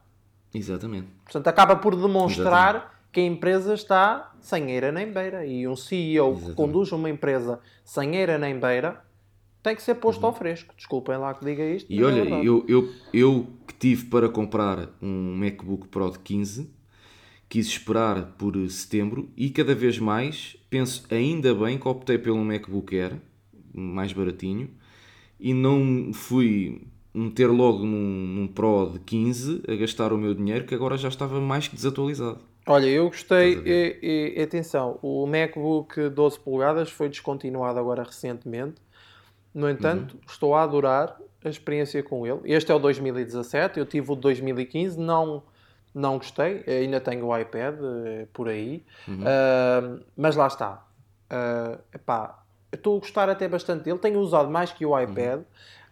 Exatamente. 0.55 1.09
Portanto, 1.25 1.49
acaba 1.49 1.77
por 1.77 1.97
demonstrar 1.97 2.95
que 3.13 3.21
a 3.21 3.25
empresa 3.25 3.75
está 3.75 4.33
sem 4.41 4.71
eira 4.71 4.93
nem 4.93 5.13
beira. 5.13 5.45
E 5.45 5.67
um 5.67 5.77
CEO 5.77 6.33
que 6.33 6.37
Exatamente. 6.37 6.57
conduz 6.57 6.93
uma 6.93 7.11
empresa 7.11 7.61
sem 7.85 8.17
eira 8.17 8.39
nem 8.39 8.59
beira 8.59 9.03
tem 9.65 9.75
que 9.75 9.83
ser 9.83 9.95
posto 9.95 10.25
ao 10.27 10.35
fresco. 10.35 10.75
Desculpem 10.77 11.17
lá 11.17 11.33
que 11.33 11.43
diga 11.43 11.65
isto. 11.65 11.91
Uhum. 11.91 11.97
E 11.97 12.01
é 12.01 12.05
olha, 12.05 12.23
verdade. 12.23 12.47
eu, 12.47 12.65
eu, 12.69 12.93
eu 13.15 13.49
que 13.67 13.75
tive 13.75 14.05
para 14.07 14.29
comprar 14.29 14.91
um 15.01 15.35
MacBook 15.37 15.89
Pro 15.89 16.11
de 16.11 16.19
15, 16.19 16.71
quis 17.49 17.67
esperar 17.67 18.35
por 18.37 18.55
setembro 18.69 19.31
e 19.35 19.49
cada 19.49 19.75
vez 19.75 19.99
mais 19.99 20.57
penso 20.69 21.07
ainda 21.11 21.55
bem 21.55 21.79
que 21.79 21.89
optei 21.89 22.19
pelo 22.19 22.45
MacBook 22.45 22.95
Air, 22.95 23.19
mais 23.73 24.13
baratinho, 24.13 24.69
e 25.41 25.55
não 25.55 26.13
fui 26.13 26.83
meter 27.15 27.47
logo 27.49 27.79
num, 27.85 27.87
num 28.41 28.49
Pro 28.49 28.91
de 28.93 28.99
15 29.01 29.63
a 29.69 29.75
gastar 29.77 30.13
o 30.13 30.19
meu 30.19 30.35
dinheiro 30.35 30.65
que 30.65 30.75
agora 30.75 30.97
já 30.97 31.09
estava 31.09 31.41
mais 31.41 31.69
que 31.69 31.77
desatualizado. 31.77 32.41
Olha, 32.67 32.87
eu 32.87 33.07
gostei. 33.09 33.61
E, 33.65 34.35
e- 34.37 34.43
atenção, 34.43 34.99
o 35.03 35.27
MacBook 35.27 36.09
12 36.09 36.39
polegadas 36.41 36.91
foi 36.91 37.09
descontinuado 37.09 37.79
agora 37.79 38.03
recentemente. 38.03 38.77
No 39.55 39.71
entanto, 39.71 40.15
Uhum. 40.15 40.21
estou 40.29 40.55
a 40.55 40.63
adorar 40.63 41.17
a 41.45 41.49
experiência 41.49 42.03
com 42.03 42.27
ele. 42.27 42.41
Este 42.45 42.73
é 42.73 42.75
o 42.75 42.79
2017, 42.79 43.79
eu 43.79 43.87
tive 43.87 44.11
o 44.11 44.15
de 44.17 44.23
2015, 44.23 44.99
não, 44.99 45.43
não 45.95 46.17
gostei. 46.19 46.65
Ainda 46.67 47.01
tenho 47.01 47.27
o 47.27 47.39
iPad 47.39 47.77
eh, 47.81 48.27
por 48.33 48.49
aí, 48.49 48.83
Uhum. 49.07 49.21
Ah, 49.25 49.99
mas 50.17 50.35
lá 50.35 50.47
está. 50.49 50.85
Ah, 51.31 51.79
epá, 51.95 52.43
estou 52.73 52.97
a 52.97 53.01
gostar 53.01 53.29
até 53.29 53.47
bastante 53.47 53.85
dele, 53.85 53.99
tenho 53.99 54.19
usado 54.19 54.51
mais 54.51 54.73
que 54.73 54.85
o 54.85 54.99
iPad. 54.99 55.43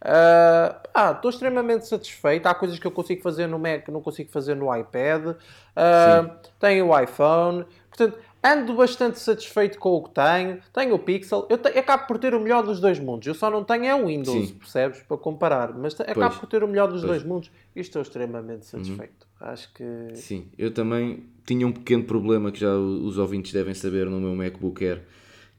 Ah, 0.04 0.82
ah, 0.92 1.12
estou 1.12 1.30
extremamente 1.30 1.86
satisfeito. 1.86 2.46
Há 2.46 2.54
coisas 2.54 2.78
que 2.78 2.86
eu 2.86 2.90
consigo 2.90 3.22
fazer 3.22 3.46
no 3.46 3.58
Mac 3.58 3.84
que 3.84 3.90
não 3.90 4.00
consigo 4.02 4.30
fazer 4.30 4.54
no 4.56 4.74
iPad. 4.76 5.36
Ah, 5.76 6.36
tenho 6.58 6.88
o 6.88 6.98
iPhone. 7.00 7.64
Portanto, 7.88 8.18
ando 8.42 8.74
bastante 8.74 9.20
satisfeito 9.20 9.78
com 9.78 9.90
o 9.90 10.02
que 10.02 10.10
tenho. 10.10 10.58
Tenho 10.72 10.94
o 10.94 10.98
Pixel. 10.98 11.46
Eu, 11.48 11.58
te- 11.58 11.68
acabo 11.78 12.06
por 12.06 12.18
ter 12.18 12.34
o 12.34 12.40
melhor 12.40 12.62
dos 12.64 12.80
dois 12.80 12.98
mundos. 12.98 13.26
Eu 13.28 13.34
só 13.34 13.48
não 13.50 13.62
tenho 13.62 13.84
é 13.84 13.94
o 13.94 14.06
Windows, 14.06 14.48
Sim. 14.48 14.54
percebes? 14.54 15.00
Para 15.02 15.16
comparar. 15.18 15.72
Mas 15.72 15.94
te- 15.94 16.02
acabo 16.02 16.36
por 16.40 16.46
ter 16.48 16.64
o 16.64 16.68
melhor 16.68 16.88
dos 16.88 17.02
Pois. 17.02 17.04
Uhum. 17.04 17.08
dois 17.10 17.22
mundos 17.24 17.50
e 17.76 17.80
estou 17.80 18.02
extremamente 18.02 18.66
satisfeito. 18.66 19.26
Acho 19.40 19.72
que. 19.74 19.84
Sim, 20.14 20.48
eu 20.58 20.72
também 20.72 21.24
tinha 21.44 21.66
um 21.66 21.72
pequeno 21.72 22.04
problema 22.04 22.50
que 22.50 22.58
já 22.60 22.72
os 22.74 23.18
ouvintes 23.18 23.52
devem 23.52 23.74
saber 23.74 24.06
no 24.06 24.20
meu 24.20 24.34
MacBook 24.34 24.84
Air, 24.84 25.02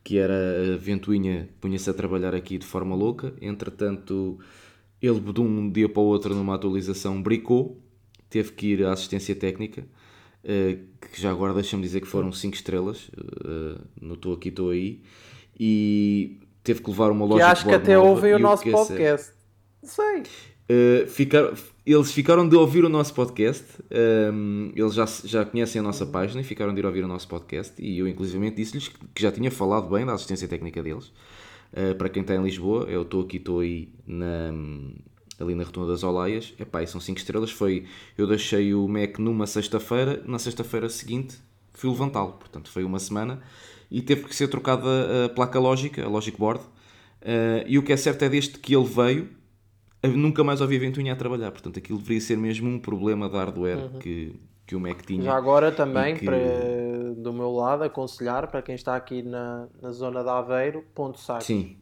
que 0.03 0.17
era 0.17 0.33
a 0.73 0.77
ventoinha 0.77 1.49
punha-se 1.61 1.89
a 1.89 1.93
trabalhar 1.93 2.35
aqui 2.35 2.57
de 2.57 2.65
forma 2.65 2.95
louca. 2.95 3.33
Entretanto, 3.41 4.37
ele 5.01 5.19
de 5.19 5.41
um 5.41 5.69
dia 5.71 5.87
para 5.87 6.01
o 6.01 6.05
outro 6.05 6.35
numa 6.35 6.55
atualização 6.55 7.21
bricou, 7.21 7.81
teve 8.29 8.51
que 8.51 8.67
ir 8.67 8.85
à 8.85 8.91
assistência 8.91 9.35
técnica, 9.35 9.85
eh, 10.43 10.79
que 11.11 11.21
já 11.21 11.31
agora 11.31 11.53
deixa-me 11.53 11.83
dizer 11.83 12.01
que 12.01 12.07
foram 12.07 12.31
5 12.31 12.55
estrelas, 12.55 13.09
eh, 13.17 13.81
no 14.01 14.15
estou 14.15 14.33
aqui, 14.33 14.49
estou 14.49 14.71
aí, 14.71 15.01
e 15.57 16.39
teve 16.63 16.81
que 16.81 16.89
levar 16.89 17.11
uma 17.11 17.25
Que 17.25 17.33
loja 17.33 17.47
acho 17.47 17.65
que 17.65 17.73
até 17.73 17.97
ouvem 17.97 18.33
o 18.33 18.39
nosso 18.39 18.63
podcast. 18.69 19.33
Sei. 19.83 20.23
Uh, 20.73 21.07
ficar- 21.07 21.53
eles 21.85 22.11
ficaram 22.11 22.47
de 22.47 22.55
ouvir 22.55 22.85
o 22.85 22.89
nosso 22.89 23.13
podcast, 23.13 23.65
um, 24.33 24.71
eles 24.75 24.93
já, 24.93 25.05
já 25.25 25.45
conhecem 25.45 25.79
a 25.79 25.83
nossa 25.83 26.05
página 26.05 26.39
e 26.41 26.43
ficaram 26.43 26.73
de 26.73 26.79
ir 26.79 26.85
ouvir 26.85 27.03
o 27.03 27.07
nosso 27.07 27.27
podcast. 27.27 27.73
E 27.81 27.99
eu, 27.99 28.07
inclusivamente, 28.07 28.55
disse-lhes 28.55 28.87
que, 28.87 29.21
já 29.21 29.31
tinha 29.31 29.51
falado 29.51 29.89
bem 29.89 30.05
da 30.05 30.13
assistência 30.13 30.47
técnica 30.47 30.81
deles. 30.81 31.11
Uh, 31.73 31.93
para 31.97 32.07
quem 32.07 32.21
está 32.21 32.35
em 32.35 32.43
Lisboa, 32.43 32.85
eu 32.85 33.01
estou 33.01 33.21
aqui, 33.21 33.37
estou 33.37 33.59
aí 33.59 33.89
na, 34.07 34.53
ali 35.39 35.55
na 35.55 35.63
Rotunda 35.63 35.87
das 35.87 36.03
Olaias. 36.03 36.53
Epá, 36.57 36.85
são 36.85 37.01
5 37.01 37.17
estrelas. 37.19 37.51
Foi, 37.51 37.85
eu 38.17 38.25
deixei 38.25 38.73
o 38.73 38.87
Mac 38.87 39.19
numa 39.19 39.45
sexta-feira, 39.45 40.23
na 40.25 40.39
sexta-feira 40.39 40.87
seguinte 40.89 41.37
fui 41.73 41.89
levantá-lo. 41.89 42.33
Portanto, 42.33 42.69
foi 42.69 42.83
uma 42.83 42.99
semana 42.99 43.41
e 43.91 44.01
teve 44.01 44.23
que 44.23 44.35
ser 44.35 44.47
trocada 44.47 45.25
a 45.25 45.29
placa 45.29 45.59
lógica, 45.59 46.03
a 46.03 46.07
Logic 46.07 46.37
Board. 46.37 46.61
Uh, 47.21 47.63
e 47.67 47.77
o 47.77 47.83
que 47.83 47.93
é 47.93 47.97
certo 47.97 48.23
é 48.23 48.29
desde 48.29 48.57
que 48.59 48.75
ele 48.75 48.85
veio, 48.85 49.29
nunca 50.09 50.43
mais 50.43 50.61
ouvi 50.61 50.75
a 50.77 50.79
ventoinha 50.79 51.13
a 51.13 51.15
trabalhar. 51.15 51.51
Portanto, 51.51 51.77
aquilo 51.79 51.97
deveria 51.97 52.21
ser 52.21 52.37
mesmo 52.37 52.69
um 52.69 52.79
problema 52.79 53.29
de 53.29 53.35
hardware 53.35 53.89
que, 53.99 54.35
que 54.65 54.75
o 54.75 54.79
Mac 54.79 55.01
tinha. 55.05 55.19
Uhum. 55.19 55.25
Já 55.25 55.35
agora 55.35 55.71
também, 55.71 56.15
que- 56.15 56.25
para, 56.25 56.37
do 57.17 57.31
meu 57.33 57.51
lado, 57.51 57.83
aconselhar 57.83 58.47
para 58.47 58.61
quem 58.61 58.75
está 58.75 58.95
aqui 58.95 59.21
na, 59.21 59.67
na 59.81 59.91
zona 59.91 60.23
de 60.23 60.29
Aveiro, 60.29 60.83
ponto 60.93 61.19
saco. 61.19 61.43
Sim, 61.43 61.77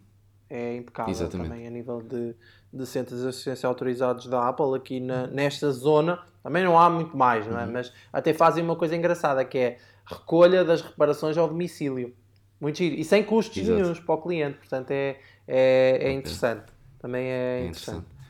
É 0.50 0.76
impecável 0.76 1.12
Exatamente. 1.12 1.50
também 1.50 1.68
a 1.68 1.72
nível 1.72 2.02
de, 2.02 2.36
de 2.74 2.86
centros 2.86 3.22
de 3.22 3.28
assistência 3.28 3.68
autorizados 3.68 4.28
da 4.28 4.48
Apple 4.50 4.76
aqui 4.76 5.00
na, 5.00 5.28
nesta 5.28 5.72
zona. 5.72 6.20
Também 6.44 6.64
não 6.64 6.78
há 6.78 6.90
muito 6.90 7.16
mais, 7.16 7.48
não 7.48 7.60
é? 7.60 7.66
Uhum. 7.66 7.72
Mas 7.72 7.94
até 8.12 8.34
fazem 8.34 8.64
uma 8.64 8.76
coisa 8.76 8.96
engraçada 8.96 9.44
que 9.46 9.58
é 9.58 9.78
recolha 10.06 10.64
das 10.66 10.82
reparações 10.82 11.38
ao 11.38 11.48
domicílio. 11.48 12.14
Muito 12.60 12.78
giro. 12.78 12.96
E 12.96 13.04
sem 13.04 13.24
custos 13.24 13.58
Exato. 13.58 13.80
nenhuns 13.82 14.00
para 14.00 14.14
o 14.16 14.18
cliente. 14.22 14.58
Portanto, 14.58 14.92
é, 14.92 15.18
é, 15.48 16.00
é 16.10 16.12
interessante. 16.12 16.66
Também 17.02 17.26
é, 17.26 17.62
é 17.62 17.66
interessante. 17.68 17.98
interessante. 17.98 18.22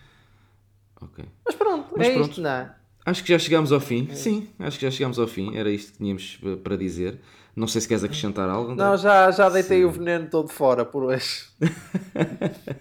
Ok. 1.02 1.26
Mas 1.46 1.56
pronto, 1.56 1.88
Mas 1.98 2.08
é 2.08 2.14
pronto. 2.14 2.30
isto, 2.30 2.42
não 2.42 2.50
é? 2.50 2.76
Acho 3.06 3.24
que 3.24 3.30
já 3.30 3.40
chegámos 3.40 3.72
ao 3.72 3.80
fim. 3.80 4.08
Sim, 4.14 4.48
acho 4.60 4.78
que 4.80 4.86
já 4.86 4.92
chegámos 4.92 5.18
ao 5.20 5.28
fim. 5.28 5.56
Era 5.58 5.70
isto 5.72 5.92
que 5.94 5.98
tínhamos 5.98 6.40
eh, 6.44 6.56
para 6.58 6.78
dizer. 6.78 7.20
Não 7.56 7.68
sei 7.68 7.82
se 7.82 7.88
queres 7.88 8.04
acrescentar 8.04 8.48
algo. 8.50 8.76
Não, 8.76 8.96
já, 8.96 9.30
já 9.32 9.50
deitei 9.50 9.80
Sim. 9.80 9.86
o 9.86 9.92
veneno 9.92 10.30
todo 10.30 10.48
fora 10.48 10.86
por 10.86 11.04
hoje. 11.04 11.48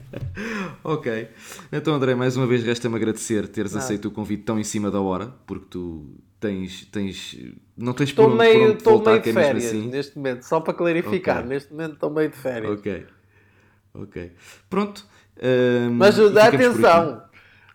Ok. 0.83 1.29
Então, 1.72 1.94
André, 1.94 2.14
mais 2.14 2.37
uma 2.37 2.46
vez 2.46 2.62
resta-me 2.62 2.96
agradecer 2.96 3.46
teres 3.48 3.72
Nada. 3.72 3.85
aceito 3.85 4.09
o 4.09 4.11
convite 4.11 4.44
tão 4.44 4.59
em 4.59 4.64
cima 4.64 4.90
da 4.90 5.00
hora, 5.00 5.26
porque 5.46 5.66
tu 5.70 6.14
tens. 6.38 6.87
tens 6.87 7.37
não 7.76 7.92
tens 7.92 8.12
por 8.12 8.22
Estou 8.22 8.26
onde, 8.29 8.37
meio, 8.38 8.59
por 8.61 8.62
onde 8.68 8.76
estou 8.79 8.92
voltar, 8.94 9.11
meio 9.12 9.22
de 9.22 9.31
é 9.31 9.33
mesmo 9.33 9.46
férias 9.46 9.66
assim. 9.66 9.88
neste 9.88 10.16
momento, 10.16 10.42
só 10.42 10.61
para 10.61 10.74
clarificar. 10.74 11.38
Ok. 11.40 11.48
Neste 11.48 11.70
momento 11.72 11.94
estou 11.94 12.11
meio 12.11 12.31
de 12.31 12.37
férias. 12.37 12.72
Ok. 12.79 13.07
Ok. 13.94 14.33
Pronto. 14.68 15.07
Mas 15.92 16.16
dá 16.33 16.46
atenção, 16.48 17.22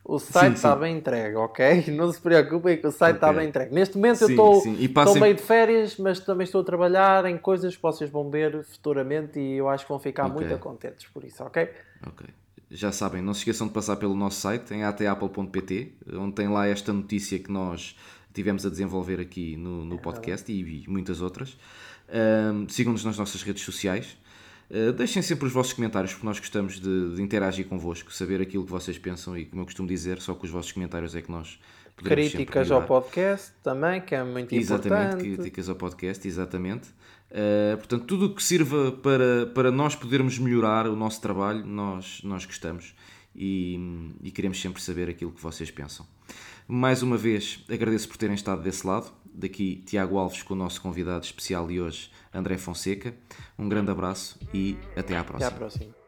o 0.04 0.19
site 0.19 0.49
Sim, 0.49 0.54
está 0.54 0.73
sim. 0.75 0.80
bem 0.82 0.97
entregue, 0.97 1.36
ok? 1.36 1.86
Não 1.95 2.12
se 2.12 2.21
preocupem 2.21 2.78
que 2.78 2.86
o 2.86 2.91
site 2.91 3.15
está 3.15 3.28
Ok. 3.30 3.39
bem 3.39 3.49
entregue. 3.49 3.73
Neste 3.73 3.95
momento 3.97 4.21
eu 4.21 4.28
Sim, 4.28 4.34
estou, 4.34 4.62
sim. 4.62 4.75
E 4.75 4.86
estou 4.86 4.93
passem- 4.93 5.21
meio 5.21 5.34
de 5.36 5.41
férias, 5.41 5.97
mas 5.97 6.19
também 6.19 6.45
estou 6.45 6.62
a 6.62 6.63
trabalhar 6.63 7.25
em 7.25 7.38
coisas 7.38 7.75
que 7.75 7.82
vocês 7.82 8.10
vão 8.10 8.30
ver 8.30 8.63
futuramente 8.63 9.39
e 9.39 9.54
eu 9.58 9.67
acho 9.67 9.84
que 9.86 9.89
vão 9.89 9.99
ficar 9.99 10.28
Ok. 10.28 10.41
muito 10.45 10.60
contentes 10.60 11.08
por 11.08 11.23
isso, 11.23 11.43
ok? 11.43 11.69
Ok. 12.06 12.28
Já 12.69 12.91
sabem, 12.91 13.21
não 13.21 13.34
se 13.34 13.39
esqueçam 13.41 13.67
de 13.67 13.73
passar 13.73 13.95
pelo 13.95 14.15
nosso 14.15 14.41
site 14.41 14.73
em 14.73 14.84
atapple.pt, 14.84 15.93
onde 16.13 16.34
tem 16.34 16.47
lá 16.47 16.67
esta 16.67 16.91
notícia 16.91 17.38
que 17.39 17.51
nós 17.51 17.95
tivemos 18.34 18.65
a 18.65 18.69
desenvolver 18.69 19.19
aqui 19.19 19.56
no, 19.56 19.86
no 19.86 19.97
podcast 19.99 20.51
e, 20.51 20.84
e 20.84 20.89
muitas 20.89 21.21
outras. 21.21 21.58
Ahm, 22.10 22.67
Sigam-nos 22.67 23.06
nas 23.06 23.17
nossas 23.17 23.41
redes 23.43 23.63
sociais. 23.63 24.17
Uh, 24.69 24.91
deixem 24.93 25.21
sempre 25.21 25.45
os 25.45 25.54
vossos 25.54 25.73
comentários, 25.73 26.13
porque 26.13 26.25
nós 26.25 26.39
gostamos 26.39 26.80
de, 26.80 27.15
de 27.15 27.21
interagir 27.21 27.67
convosco, 27.67 28.12
saber 28.12 28.41
aquilo 28.41 28.65
que 28.65 28.71
vocês 28.71 28.97
pensam 28.97 29.38
e, 29.38 29.45
como 29.45 29.62
eu 29.62 29.65
costumo 29.65 29.88
dizer, 29.88 30.19
só 30.19 30.34
com 30.34 30.45
os 30.45 30.51
vossos 30.51 30.71
comentários 30.71 31.15
é 31.15 31.21
que 31.21 31.32
nós 31.32 31.60
sempre 31.97 32.30
Críticas 32.30 32.71
ao 32.71 32.84
podcast 32.84 33.54
também, 33.63 34.01
que 34.01 34.13
é 34.13 34.23
muito 34.23 34.54
Exatamente, 34.54 35.06
importante. 35.06 35.23
críticas 35.23 35.69
ao 35.69 35.75
podcast, 35.75 36.28
exatamente. 36.28 36.89
Uh, 37.32 37.78
portanto, 37.78 38.06
tudo 38.06 38.25
o 38.25 38.36
que 38.36 38.43
sirva 38.43 38.91
para, 38.91 39.45
para 39.54 39.71
nós 39.71 39.95
podermos 39.95 40.38
melhorar 40.38 40.88
o 40.88 40.95
nosso 40.95 41.21
trabalho, 41.21 41.65
nós, 41.65 42.21
nós 42.23 42.45
gostamos 42.45 42.93
e, 43.36 43.80
e 44.21 44.32
queremos 44.32 44.60
sempre 44.62 44.82
saber 44.82 45.10
aquilo 45.10 45.32
que 45.32 45.41
vocês 45.41 45.71
pensam. 45.71 46.06
Mais 46.67 47.04
uma 47.04 47.17
vez, 47.17 47.63
agradeço 47.69 48.08
por 48.08 48.17
terem 48.17 48.36
estado 48.36 48.62
desse 48.62 48.86
lado. 48.86 49.12
Daqui, 49.34 49.84
Tiago 49.86 50.17
Alves 50.17 50.41
com 50.43 50.54
o 50.54 50.58
nosso 50.58 50.82
convidado 50.82 51.25
especial 51.25 51.67
de 51.67 51.80
hoje, 51.82 52.10
André 52.34 52.58
Fonseca. 52.58 53.13
Um 53.60 53.67
grande 53.67 53.91
abraço 53.91 54.39
e 54.54 54.78
até 54.95 55.15
à 55.15 55.19
Até 55.19 55.28
próxima. 55.28 55.47
à 55.49 55.51
próxima. 55.51 56.05